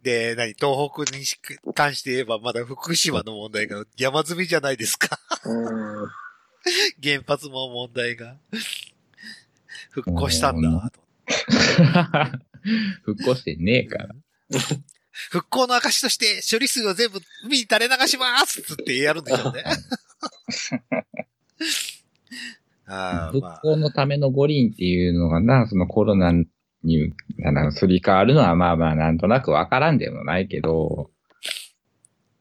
[0.03, 1.35] で、何東北にし
[1.73, 5.17] 関して言えばまだ福島の問題が山積みじゃないですか。
[6.67, 8.37] う ん原発も問題が。
[9.91, 10.91] 復興したんだ。
[13.03, 14.15] 復興してねえから。
[15.29, 19.63] 復興の証として処理水を全部海に垂れ流しますつってやるんでしょうね。
[22.85, 23.59] ああ、復まあ。
[23.63, 27.13] 興のための五輪っていうのがな、そのコロナに、
[27.71, 31.09] すり替わるのはまあまあなんとなくわからんでもないけど、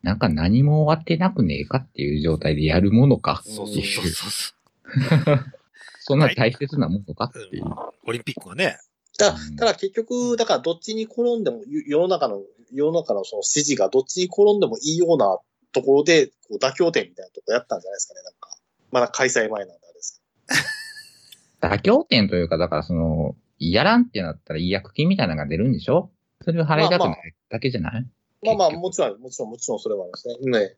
[0.07, 3.85] なんか何も終わってなくねえかっていう状態でやるものかってそうそういう。
[3.85, 4.55] そうそ
[5.99, 7.57] そんな大切なものかってう。
[7.57, 7.65] いう。
[8.07, 8.79] オリンピックはね。
[9.19, 12.41] だただ結局、だからどっちに転んでも、ゆ世の中の、
[12.73, 15.41] 世の中のその支持がどっちに転んでもいいような
[15.73, 18.51] ところで、こう妥協点みたいなとこやったんじゃないですかね、なんか。
[18.93, 20.23] まだ開催前なんであれです
[21.61, 26.13] 妥協点というか、だからその、やらんってなったら違約金みたいなのが出るんでしょ？
[26.43, 28.11] それを払いたくないだけじゃない、まあまあ、
[28.43, 30.37] 結局もちろん、もちろん、もちろんそれはありますね。
[30.61, 30.77] ね。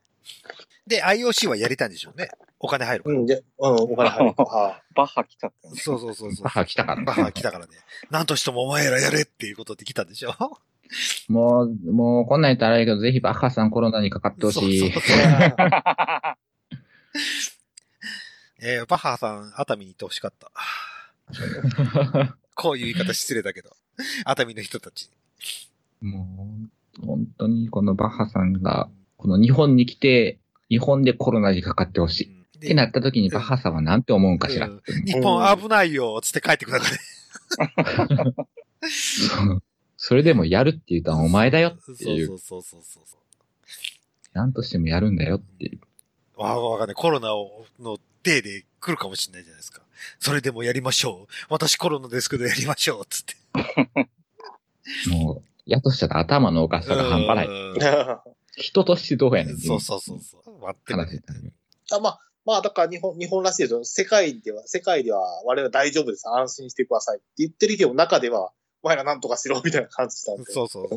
[0.87, 2.31] で、IOC はやりたいんでしょうね。
[2.61, 3.17] お金入るから。
[3.17, 5.81] うん、で、うん、お金入る バッハ来たよね。
[5.81, 6.45] そうそうそうそう。
[6.45, 7.73] バッハ来たからねバッハ来たからね。
[8.11, 10.33] なんとしてもお前らやれっていうことで来たんでしょ？
[11.29, 14.81] もう、もう、こんなん言ったらあれやけど、ぜひバッハさんコロナにかかってほしい。
[14.81, 15.21] そうそうそうい。
[18.61, 20.51] えーバッハさん、熱海に行ってほしかった。
[22.55, 23.77] こういう言い方失礼だけど。
[24.25, 25.11] 熱海の人たち。
[26.01, 26.71] もう、
[27.01, 30.39] 本当にこのバッハさんが、この日本に来て、
[30.69, 32.33] 日本でコロナにかかってほしい。
[32.33, 34.67] うんってなった時にバッハさんはなんて思うんかしら？
[34.67, 38.35] うん日本危ないよ、つって帰ってくるからね。
[38.83, 39.63] そう
[39.97, 42.35] それでもやるって言ったらお前だよそうっていうそ。
[42.35, 43.05] うそうそうそう。
[44.33, 45.81] なんとしてもやるんだよっていう。
[46.37, 46.95] わあ、わかんない。
[46.97, 49.83] コロナを、の、デーで来るかもしれないじゃないですか。
[50.19, 51.35] それでもやりましょう。
[51.49, 53.07] 私コロナですけどやりましょう。
[53.07, 53.37] つって。
[55.11, 57.47] もう、やとしたら頭のおかしさが半端ない。
[57.47, 58.63] い。
[58.63, 59.59] 人としてどうやねん。
[59.59, 60.59] そうそうそうそう。
[60.61, 61.21] 待ってる話
[61.93, 63.85] あまあ、まあ、だから日本、日本らしいですよ。
[63.85, 66.27] 世界では、世界では我々大丈夫です。
[66.27, 68.51] 安心してくださいって言ってるけど、中では、
[68.83, 70.51] お前らなんとかしろみたいな感じしたんで。
[70.51, 70.89] そうそう。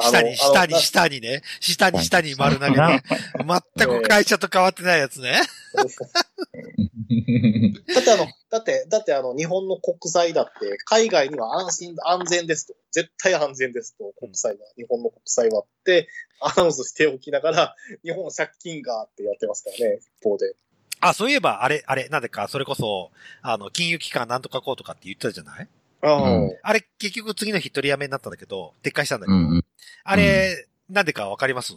[0.00, 1.42] 下に、下に、下にね。
[1.60, 3.02] 下に、下に丸投げね。
[3.76, 5.40] 全く会社と変わってないやつね。
[7.94, 12.74] だってあの、だって、だってあの、日本の国債だって、海外には安心、安全ですと。
[12.92, 16.08] 絶対安全ですと、国債は、日本の国債はって、
[16.40, 20.54] アナウンスしておきながら、日本借金がってやってますからね、一方で。
[21.00, 23.10] あ、そういえば、あれ、あれ、なんでか、それこそ、
[23.42, 25.68] あの、金融機関なんとかこうとかって言ってたじゃない？
[26.00, 29.64] うんあれ、結局次の日取りやめになったんだけど、撤回したんだけど、うんうん。
[30.04, 31.72] あれ、なんでかわかります？
[31.72, 31.76] い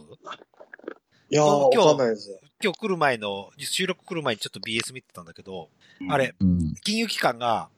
[1.34, 2.38] やー、わ今日かんないですよ。
[2.62, 5.68] 今日来る前の、収録来る前にちょっと BS 見てたんだけど、
[6.08, 6.74] あれ、うん。
[6.82, 7.68] 金融機関が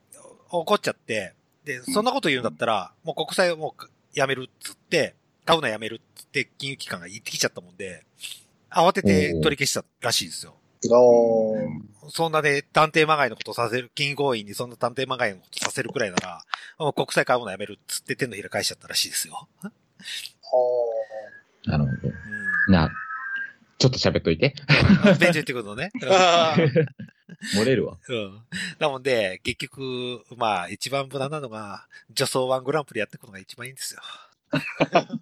[0.51, 5.15] 怒っちゃって、で、そんなこと言うんだったら、もう国債をもうやめるっつって、
[5.45, 8.05] 買うのやめるっつって金融機関が言ってきちゃったもんで、
[8.71, 10.55] 慌てて取り消したらしいですよ。
[12.11, 16.45] そんなで探偵まがいのことさせる、金強引にそんな探偵まがいのことさせるくらいなら、
[16.79, 19.49] もう国債買うのやめるっつって手のひら返しちゃったらしいですよ。
[19.63, 19.71] あ
[21.71, 21.97] なるほど。
[22.69, 22.91] うな、
[23.85, 24.49] ちょっと喋っといて。
[24.49, 25.19] ん。
[25.19, 25.91] ベンチ言ってくるのね。
[27.55, 27.99] 漏れるわ。
[28.09, 28.41] うん。
[28.79, 34.01] なので、結局、まあ、一番無難なのが、女装ワングランプリやっていくのが一番いいんですよ。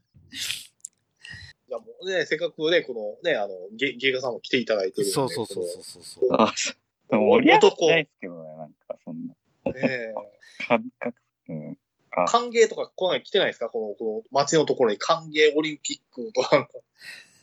[1.68, 5.12] いやもうね、せっかくね、このね、あの、ゲ芸家さんも来ていただいてるんで。
[5.12, 6.28] そうそうそうそうそうそう。
[6.38, 6.52] あ、
[7.10, 9.34] 盛り上がってないですけどね、なんか、そんな。
[9.72, 10.14] ね
[10.68, 11.78] 感覚、うん。
[12.12, 13.68] あ、歓迎とか来ない、来てないですか？
[13.70, 16.68] この、この街のところに歓迎オリンピックとか、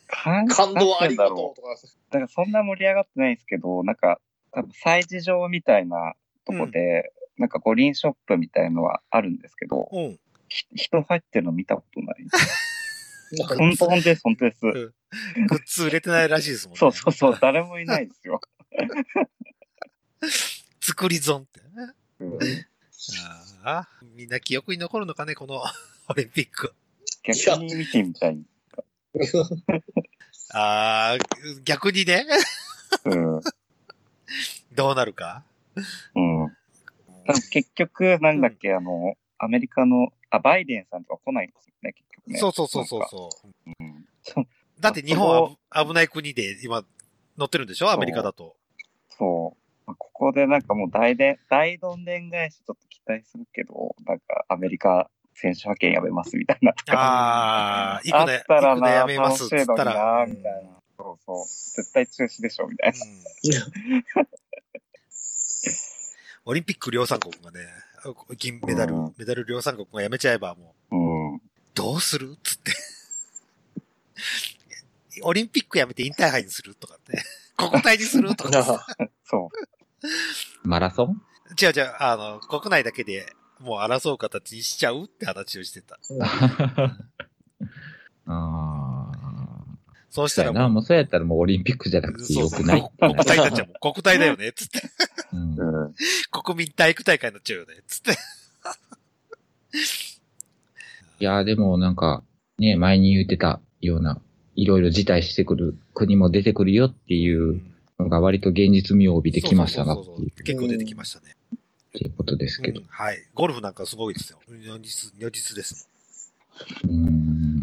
[0.10, 1.76] 感感動ありがとうとか。
[2.10, 4.20] だからそんな盛り上がってないですけど、なんか、
[4.52, 6.14] 多分催事場みたいな
[6.46, 10.20] とこで、なんか五輪ショップみたいのはあるんですけど、うん。
[10.50, 12.16] ひ人入ってるの見たことない。
[13.58, 14.60] 本 当本当です、本当です。
[14.62, 14.92] グッ
[15.66, 16.80] ズ売れてないらしいですもんね。
[16.80, 18.42] そうそうそう、誰もいないですよ。
[20.82, 21.68] 作り損ってね。
[22.20, 22.40] うん
[23.64, 25.62] ああ、みんな記憶に残るのかね、この
[26.10, 26.74] オリンピック。
[27.24, 28.42] 逆に見てみたい。
[30.54, 31.18] ああ、
[31.64, 32.26] 逆にね、
[33.06, 33.42] うん。
[34.74, 35.44] どうなるか？
[36.16, 36.56] うん。
[37.52, 42.38] 結局、なんだっけ、あの、アメリカの、あ、バイデンさんとか来ないんですよね、結局ね。
[42.40, 43.74] そうそうそうそうそう。
[43.80, 44.06] うん
[44.80, 46.86] だって日本は危ない国で今
[47.38, 47.92] 乗ってるんでしょ？
[47.92, 48.56] アメリカだと。
[49.10, 49.62] そう。
[49.86, 56.74] まあここでなんかもう大で大どんでん返しちょっと期待するけど、なんかアメリカ選手派遣やめますみたいな。
[56.92, 59.94] ああ、行あっくね、たらな、行くねやめますっつ楽しいのにったら。
[59.94, 60.70] な、みたいな。
[60.98, 61.46] そうそう。
[61.46, 62.98] 絶対中止でしょ、みたいな。
[63.06, 64.30] うん
[66.46, 67.60] オリンピック量産国がね、
[68.38, 71.42] 銀メダルうん、メダル量産国がやめちゃえばもう、うん。
[71.76, 72.72] どうするつって。
[75.22, 77.22] オリンピックやめて引退杯にするとかって。
[77.56, 79.12] 国体にするとかって。
[79.26, 79.52] そ
[80.64, 80.68] う。
[80.68, 81.22] マラソン？
[81.62, 86.00] 違う違う、あの、国内だけでもう争う形にしちゃうって話をしてた。
[88.26, 89.12] ああ。
[90.10, 93.74] そうしたらな、ももうそうやったらもうオリンピックじゃなう、くてよくない国体になっちゃう。
[93.80, 94.82] 国体だよねつって。
[95.34, 95.96] うんうん。
[96.32, 98.12] 国民体育大会になっちゃうよねつって。
[101.20, 102.24] いや、でもなんか、
[102.58, 104.20] ね、前に言ってたような、
[104.56, 107.62] いろいろ辞退してくる国も出てくるよっていう
[108.00, 109.96] のが割と現実味を帯びてきましたな
[110.44, 111.36] 結構出てきましたね。
[111.90, 112.88] っていうことですけどうん。
[112.88, 113.26] はい。
[113.34, 114.40] ゴルフなんかすごいですよ。
[114.48, 115.90] 如実、如実です。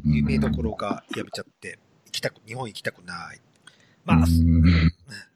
[0.04, 3.40] 有名どころがやめちゃって、行きたく、日本行きたくない。
[4.04, 4.92] まあ、うーん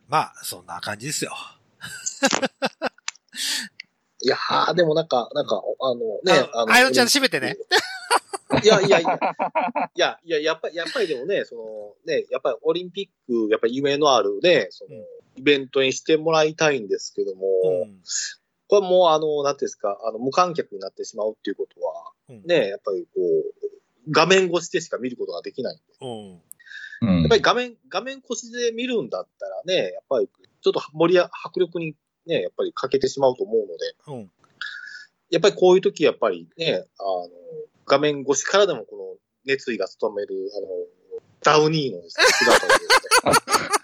[0.09, 1.33] まあ、そんな感じですよ。
[4.23, 7.57] いやー、でもなんか、なんか、あのね、あの、あやのちゃん閉めてね。
[8.63, 9.19] いやいやいや、
[9.95, 14.91] いや、いや、やっぱり、やっぱりでもね、その、ね、やっぱりオリンピック、やっぱり夢のあるね、その、
[15.37, 18.01] イベントにしてもらいたいんですけども、うん。
[18.71, 25.83] これもうあの、なんていうんですか、あの、無観客になってしまうっていうことは、うんね、やっぱりこう、画面越しでしか見ることができないんで。
[26.01, 26.41] うん。
[27.03, 30.29] うんやっぱり画面、画面越しで見るんだったらね、やっぱり
[30.63, 31.97] ちょっと盛りや、迫力に
[32.27, 34.31] ね、やっぱり欠けてしまうと思うので、うん。
[35.31, 37.29] やっぱりこういう時やっぱりね、あの、
[37.87, 40.69] 画面越しからでもこの熱意が務める、あの、
[41.43, 43.69] ダウニーのですね、姿をですね、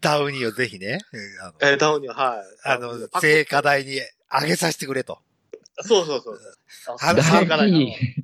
[0.00, 0.98] ダウニーをぜひね、
[1.60, 2.44] えーダウニー、はい。
[2.64, 4.00] あの聖火台に
[4.30, 5.18] 上げさせてくれと。
[5.82, 6.38] そうそうそう。
[7.00, 8.22] あのダウからニー、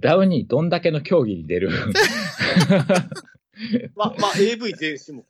[0.00, 1.70] ダウニーどんだけの競技に出る？
[3.96, 5.24] ま、まあ、AV 全種目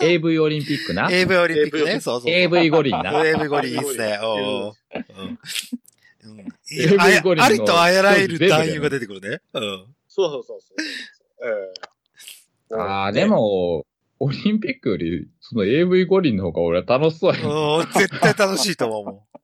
[0.00, 2.00] ?AV オリンピックな？AV オリンピックね。
[2.00, 2.30] そうそうそう。
[2.30, 4.18] ?AV 五輪な？AV ゴリいいっすね。
[4.22, 4.74] おうおう
[5.18, 5.38] うん。
[6.30, 6.48] うん。
[6.70, 9.40] AV あやゴリのありとあらゆる男優が出てくるね。
[9.52, 9.86] うん。
[10.08, 10.82] そうそうそうそう。
[11.44, 11.48] え
[11.84, 11.87] え
[12.76, 13.86] ああ、で、も、
[14.20, 17.40] オリンピックより、その AV 五輪の方が俺は楽しそうや。
[17.40, 19.38] うん絶対楽しいと思う。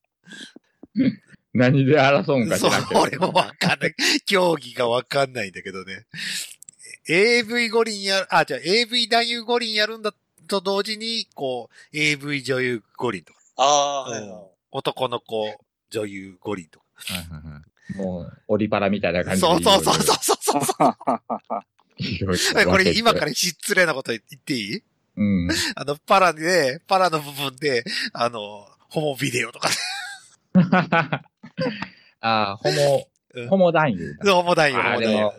[1.54, 2.98] 何で争うんかそうじゃなく、て。
[2.98, 3.94] 俺もわかんない。
[4.26, 6.06] 競技がわかんないんだけどね。
[7.08, 10.12] AV 五輪や、あ、じゃあ AV 男優五輪やるんだ
[10.48, 14.42] と同時に、こう、AV 女優五輪とか、ああ、はいうんはい
[14.76, 15.56] 男の子
[15.90, 16.84] 女優五輪とか。
[16.96, 17.62] はいはいはい
[17.96, 19.46] もう、オリパラみたいな感じで。
[19.46, 20.74] そうそうそうそうそうそう。
[22.66, 24.82] これ今から失礼なこと言っていい？
[25.16, 25.48] うん。
[25.76, 29.68] あの、パラで、パラの部分で、あの、ホモビデオとか、
[32.20, 34.32] ああ、ホモうん、ホモ男優だ。
[34.34, 35.32] ホモ男優、ホモ男優も。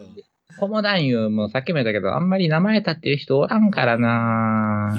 [0.58, 4.98] ホモ男優もさっきも言ったけど、あんまり名前立ってる人おらんからな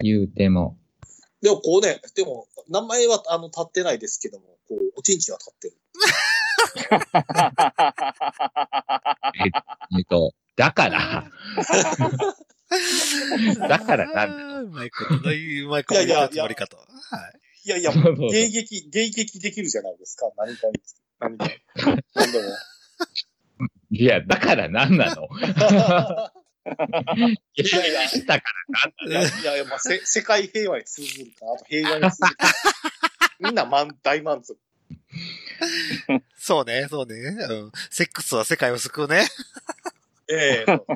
[0.00, 0.76] 言うても。
[1.42, 5.76] でもこうね、でも、名前はあの立ってないですけども、こう、おちんちんは立ってる。
[9.98, 11.24] えっと、だから、
[13.66, 15.20] だからなんだうまいことう、う
[15.68, 16.76] まいこと言ったつもりかと。
[16.76, 16.88] はい。
[17.64, 20.30] いやいや、迎撃、迎撃できるじゃないですか。
[20.36, 20.74] 何かに。
[21.18, 21.52] 何かに。
[22.14, 22.48] 何でも。
[23.90, 25.40] いや、だからなんなのい
[27.56, 32.48] やいやだからいやいやいや、まあ、せ世界平和に通じるかな、あと平和に通じるか。
[33.40, 34.58] みんな満大満足。
[36.36, 37.14] そうね、そうね。
[37.14, 37.72] うん。
[37.90, 39.26] セックスは世界を救うね。
[40.30, 40.86] ええそう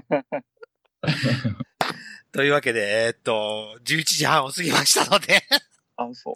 [2.32, 5.44] というわけで、えーっと、11時半を過ぎましたので、
[5.96, 6.34] あ、そう。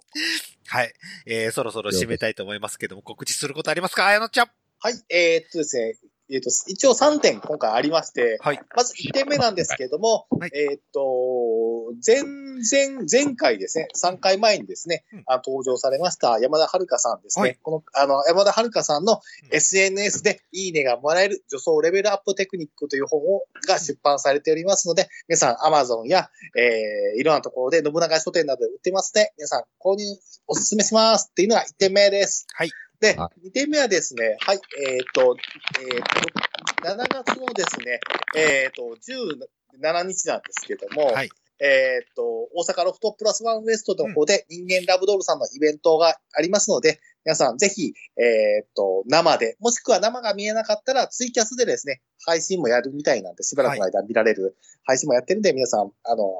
[0.67, 0.93] はい。
[1.25, 4.05] えー、そろそろ締めたいと思いますけども、告知することありますか？
[4.07, 4.51] あやのちゃん。
[4.79, 5.97] はい、えーっとですね、
[6.31, 8.61] えーっと、一応3点今回ありまして、はい。
[8.75, 17.41] まず1点目なんですけれども、はいえーっと、前、前、前回ですね、3回前にですね、うんあ登場されました山田遥さんですね。
[17.41, 19.19] はいこの、あの、山田遥さんのうん
[19.55, 30.05] SNS でいいねがもらえる女装レベルアップテクニックという本を、が出版されておりますので、皆さん Amazon や、えー、いろんなところで信長書店などで売ってますので、皆さん購入
[30.47, 32.45] お勧めしますっていうのが1点目です。
[32.53, 32.69] はい。
[32.99, 35.37] では、2点目はですね、はい、えっ、と、
[35.79, 37.99] えっ、と、7月のですね、
[38.35, 38.97] えっ、と、
[39.81, 41.29] 17日なんですけども、はい。
[41.61, 42.23] えっ、と、
[42.55, 56.33] 大阪ロフトプラスワンウエストの方で人間ラブドールさんのイベントがありますので、皆さんぜひ、えっ、と、生で、もしくは生が見えなかったらツイキャスでですね、配信もやるみたいなんで、しばらくの間見られる配信もやってるんで、皆さん、あの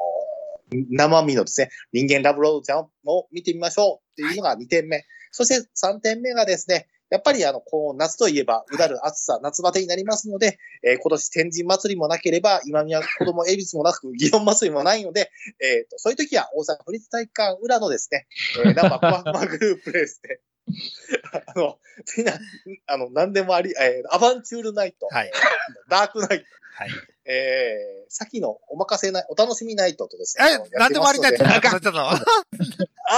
[0.71, 5.05] 生身のですね、人間ラブロードちゃんを見てみましょうっていうのが2点目。
[5.31, 18.27] そして3点目がですね、やっぱりあの、こう、夏といえば、うだる暑さ、夏バテになりますので、えー今年天神祭りもなければ、今宮子供恵比寿もなく、祇園祭りもないので、えっ、と、そういう時は大阪府立体育館裏のですね、
[18.63, 20.39] えー、ナ ンバーコマグループですね、
[21.55, 21.77] あの、
[22.17, 22.33] みんな、
[22.87, 25.31] あの、何でもあり、えーアバンチュールナイト、はい。
[25.89, 26.45] ダークナイト、
[26.75, 26.89] はい。
[27.25, 30.45] えー、先のお任せない、お楽しみナイトとですね。
[30.73, 32.19] え、なんでもあり ないってやなくなっちゃったのあ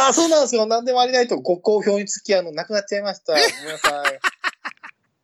[0.09, 0.65] あ、そうなんですよ。
[0.65, 3.33] なんでもありないとご好評につき、あの、なくなっちゃいました。
[3.33, 4.19] ごめんなさい。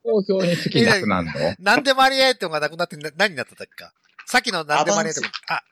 [0.03, 3.84] 投票につきなくなるのなんでもありないってのがなくなってな何になったんだっけ？
[3.84, 3.93] か。
[4.25, 5.63] さっきのなんでもありないってもあ、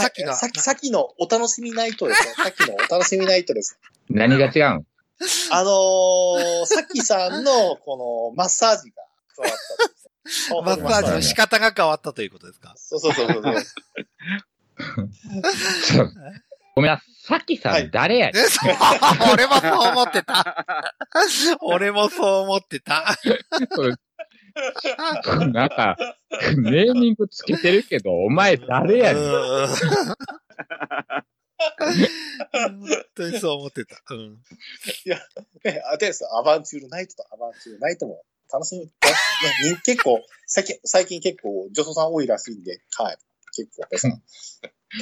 [0.00, 2.34] さっきのはいさっき、のお楽しみナイトですね。
[2.34, 3.78] さっきのお楽しみナイトです。
[4.08, 4.86] 何が違うん
[5.52, 9.02] あのー、さっきさんの、この、マッサージが
[9.36, 9.88] 加わったん
[10.24, 10.62] ですよ。
[10.62, 12.72] マッサージの仕方が変わったということですか？
[12.76, 13.40] そうそうそうそ
[16.02, 16.12] う。
[16.74, 17.88] ごめんなさっきさはい。
[17.88, 18.72] ん誰やねえ、そう、
[19.32, 20.64] 俺もそう思ってた。
[21.60, 23.04] 俺もそう思ってた。
[25.44, 25.96] んなんか、
[26.56, 29.22] ネーミングつけてるけど、お前誰やねん。
[31.78, 34.00] う ん本当にそう思ってた。
[34.10, 34.38] うん。
[35.64, 38.90] ね、あれですアバンチュールナイトとアバンチュールナイトも楽しみ、
[39.84, 43.16] 結構、最近、最近結構女装さん多いらしいんで、はい。
[43.54, 44.22] 結構皆さん、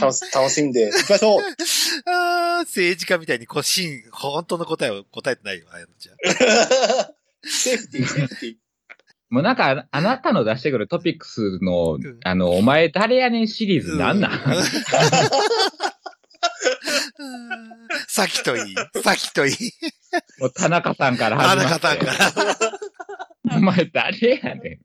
[0.00, 1.40] 楽し、楽しんでいきましょう
[2.10, 6.16] あー政治家みたいにこう、真、本当の答えを答えてないよ、あやのちゃん。
[7.48, 8.56] セーフティー、セーフティー。
[9.30, 14.38] もうなんか、あなたの出してくるトピックスのん、あの、お前誰やねんシリーズなんなん、うん
[18.08, 18.74] さきといい。
[19.02, 19.54] さきといい。
[20.38, 21.86] もう田中さんからあ始まって。
[21.88, 23.56] なたから。
[23.56, 24.78] お前誰やね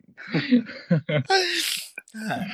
[2.14, 2.48] はい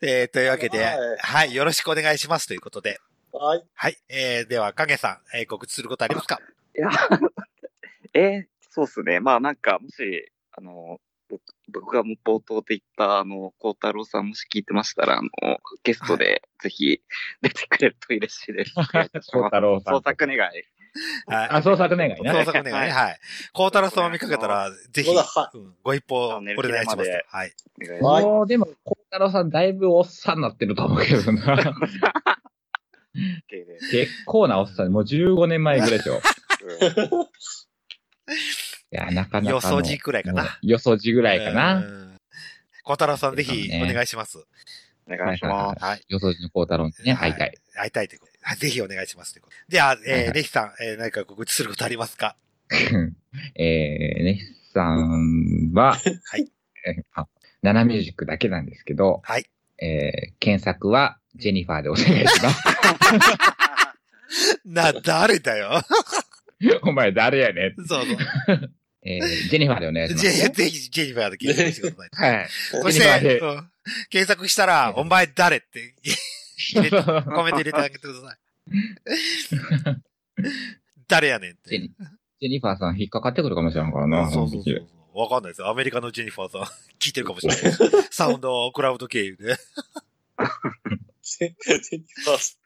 [0.00, 2.98] えーというわけで、はいはい、よろしくお願いしますということで。
[3.32, 3.64] はい。
[3.74, 6.40] はい、えー、では、影さん、えー告知することありますか？
[6.76, 6.88] いや、
[8.14, 9.20] えーそうっすね。
[9.20, 11.00] まあなんか、もし、あの、ぼ
[11.72, 15.28] 僕が冒頭で言った、あの、孝太郎さんもし聞いてましたら、あの、
[15.84, 17.00] ゲストでぜひ
[17.42, 18.74] 出てくれると嬉しいです。
[18.74, 20.38] 孝太郎さん創作願い。
[21.26, 21.48] はい。
[21.50, 22.32] あ、創作願いな。
[22.32, 22.92] 創作願いね。
[22.92, 23.20] はい。
[23.52, 25.10] 孝太郎さんを見かけたら、ぜひ、
[25.82, 27.02] ご一報お願いしますと。
[27.28, 27.52] はい。
[27.82, 28.12] お願いします。
[28.12, 31.74] はいもう、でも、孝太郎さんだいぶおっさんになってると思うけどな。
[33.90, 36.20] 結構なおっさん、もう15年前ぐらいでしょ。
[38.90, 39.50] いや、なかなかの。
[39.50, 40.58] よそじくらいかな。
[40.62, 41.74] よそじぐらいかうな。
[41.80, 42.16] ん。
[42.82, 44.38] 孝太郎さん、ぜひ、お願いします。
[45.06, 45.84] お願いします。
[45.84, 46.04] はい。
[46.08, 47.54] よそじの孝太郎にね、会いたい。
[47.74, 49.76] 会いたいということぜひお願いしますということで。
[49.76, 52.36] では、はいえー、はいレヒさん、えー、何か告知することありますか？
[53.56, 54.40] えー、ネヒ
[54.72, 55.92] さんは、
[56.30, 56.50] はい。
[57.62, 59.44] ナナミュージックだけなんですけど、はい。
[59.80, 62.62] えー、検索は、ジェニファーでお願いします。
[64.64, 65.82] な、誰だよ。
[66.82, 67.74] お前誰やねん。
[67.86, 68.12] そうそ
[68.54, 68.72] う。
[69.02, 70.54] えー、ジェニファーでお願いしますジェね。
[70.54, 72.32] ぜひ、ジェニファーで検索してください。
[72.38, 72.48] はい。
[72.48, 73.70] そして、でうん
[74.10, 75.94] 検索したら、お前誰って、
[76.74, 77.12] 入れてコ
[77.44, 78.38] メント入れてあげてください。
[81.08, 81.70] 誰やねんって。
[81.70, 81.88] ジェニ
[82.40, 84.30] ジェニファーさん引っかかってくるかもしれんからな。
[84.30, 84.88] そうそうそうそう。
[85.18, 85.68] わかんないですよ。
[85.68, 86.62] アメリカのジェニファーさん、
[87.00, 87.72] 聞いてるかもしれない。
[88.10, 89.56] サウンドクラウド経由で。
[91.22, 91.48] ジェ
[91.98, 92.56] ニファーさ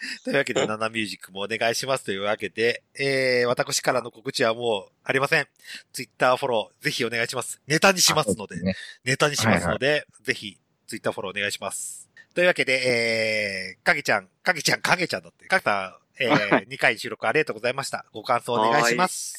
[0.24, 5.48] というわけで、ナナミュージックもお願いしますというわけで、えー、私からの告知はもうありません。
[5.92, 7.60] ツイッターフォロー、ぜひお願いします。
[7.66, 8.76] ネタにしますので、ね。
[9.04, 12.08] ネタにしますので、ぜひ、ツイッターフォローお願いします。
[12.34, 18.06] というわけで、えー、かげちゃん、かげちゃん、かげちゃんだって、かげさん、えー、 2回収録ありがとうございました。
[18.12, 19.38] ご感想お願いします。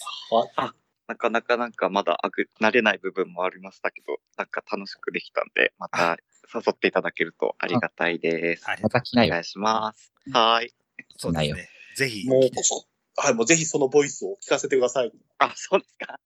[1.08, 6.18] なかなかなんかまだあぐ慣れない部分もありましたけど、なんか楽しくできたんで、また
[6.54, 8.68] 誘っていただけるとありがたいです。
[8.68, 9.42] ありがとうまた来ないよお願。
[9.42, 10.14] いします。
[10.32, 10.74] はい。
[11.18, 11.70] そうですね。
[11.96, 12.86] ぜひ、もうこそ、
[13.18, 15.12] はい、もうぜひそのボイスを聞かせてください。
[15.40, 16.20] あ、そうですか。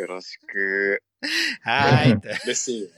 [0.00, 1.02] よろしく。
[1.62, 2.20] はーい。
[2.44, 2.90] 嬉しい。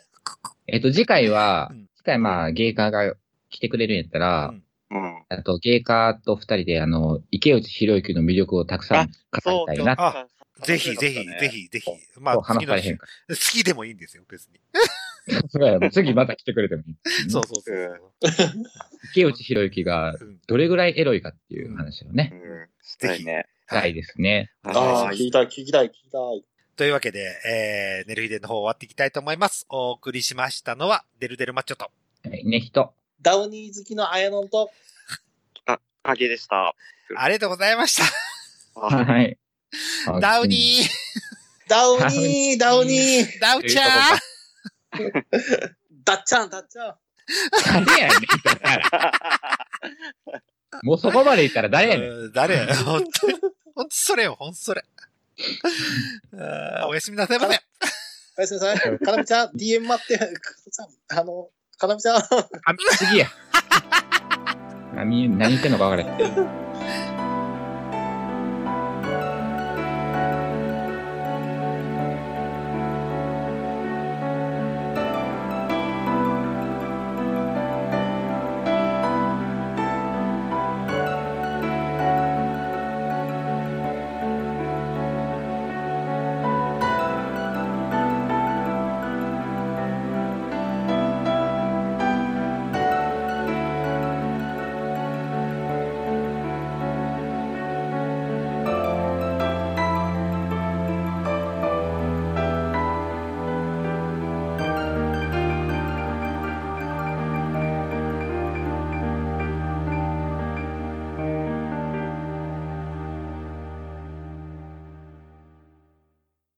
[0.67, 3.15] えっと、次回はうん、次回まあ、ゲイカーが
[3.49, 5.23] 来てくれるんやったら、うんうん。
[5.29, 9.95] あと、ゲイカーと二人で、あの、池内博之の魅力をたくさん語りたいな。
[9.99, 10.27] あ
[10.63, 11.49] ぜひ、ぜひ、ぜ。
[11.49, 11.91] ひ、ぜひ。
[12.19, 14.61] まあ、次の週話されへんか好きでもいいんですよ、別に。
[15.27, 15.43] ら。
[15.49, 16.97] そうや次また来てくれてもいい。
[17.31, 18.01] そうそうそう。
[19.13, 22.69] 池内博之がうんどれぐらいエロいかっていう話をねう、ん。
[22.83, 23.47] したいね。
[23.69, 24.51] したいですね。
[24.63, 26.45] ああ、はい聞きたい、聞きたい、聞きたい。
[26.77, 29.67] というわけで、えー、ネルヒデの方終わっていきたいと思います。
[29.69, 31.91] お送りしましたのは、デルデルマッチョと。
[32.29, 32.93] はいね、人。
[33.23, 34.71] ダウニー好きのあやのんと、
[36.03, 36.75] 影でした。
[37.17, 38.81] ありがとうございました。
[38.81, 39.39] あはい。
[40.21, 40.89] ダウニー
[41.69, 43.83] ダウニー、ダウニー、ダウちゃ
[44.17, 44.19] ん
[46.05, 46.95] ダッチャン、ダッチャン。
[47.85, 48.21] 誰やねん。
[50.87, 52.11] もうそこまで言ったら誰やねん。
[52.11, 53.35] うん誰や 本当に。
[53.75, 54.85] 本当それよ、本当それ。
[56.35, 57.61] あーおやすみなさいませ。
[58.37, 58.99] おやすみなさい。
[58.99, 60.39] かなみちゃん、DM 待って、かなみ
[60.73, 60.89] ちゃん
[61.21, 62.17] あの、かなみちゃん。
[62.17, 62.23] あ、
[62.99, 63.27] 次や。
[64.97, 66.70] あみ、何言ってんのか分からへん。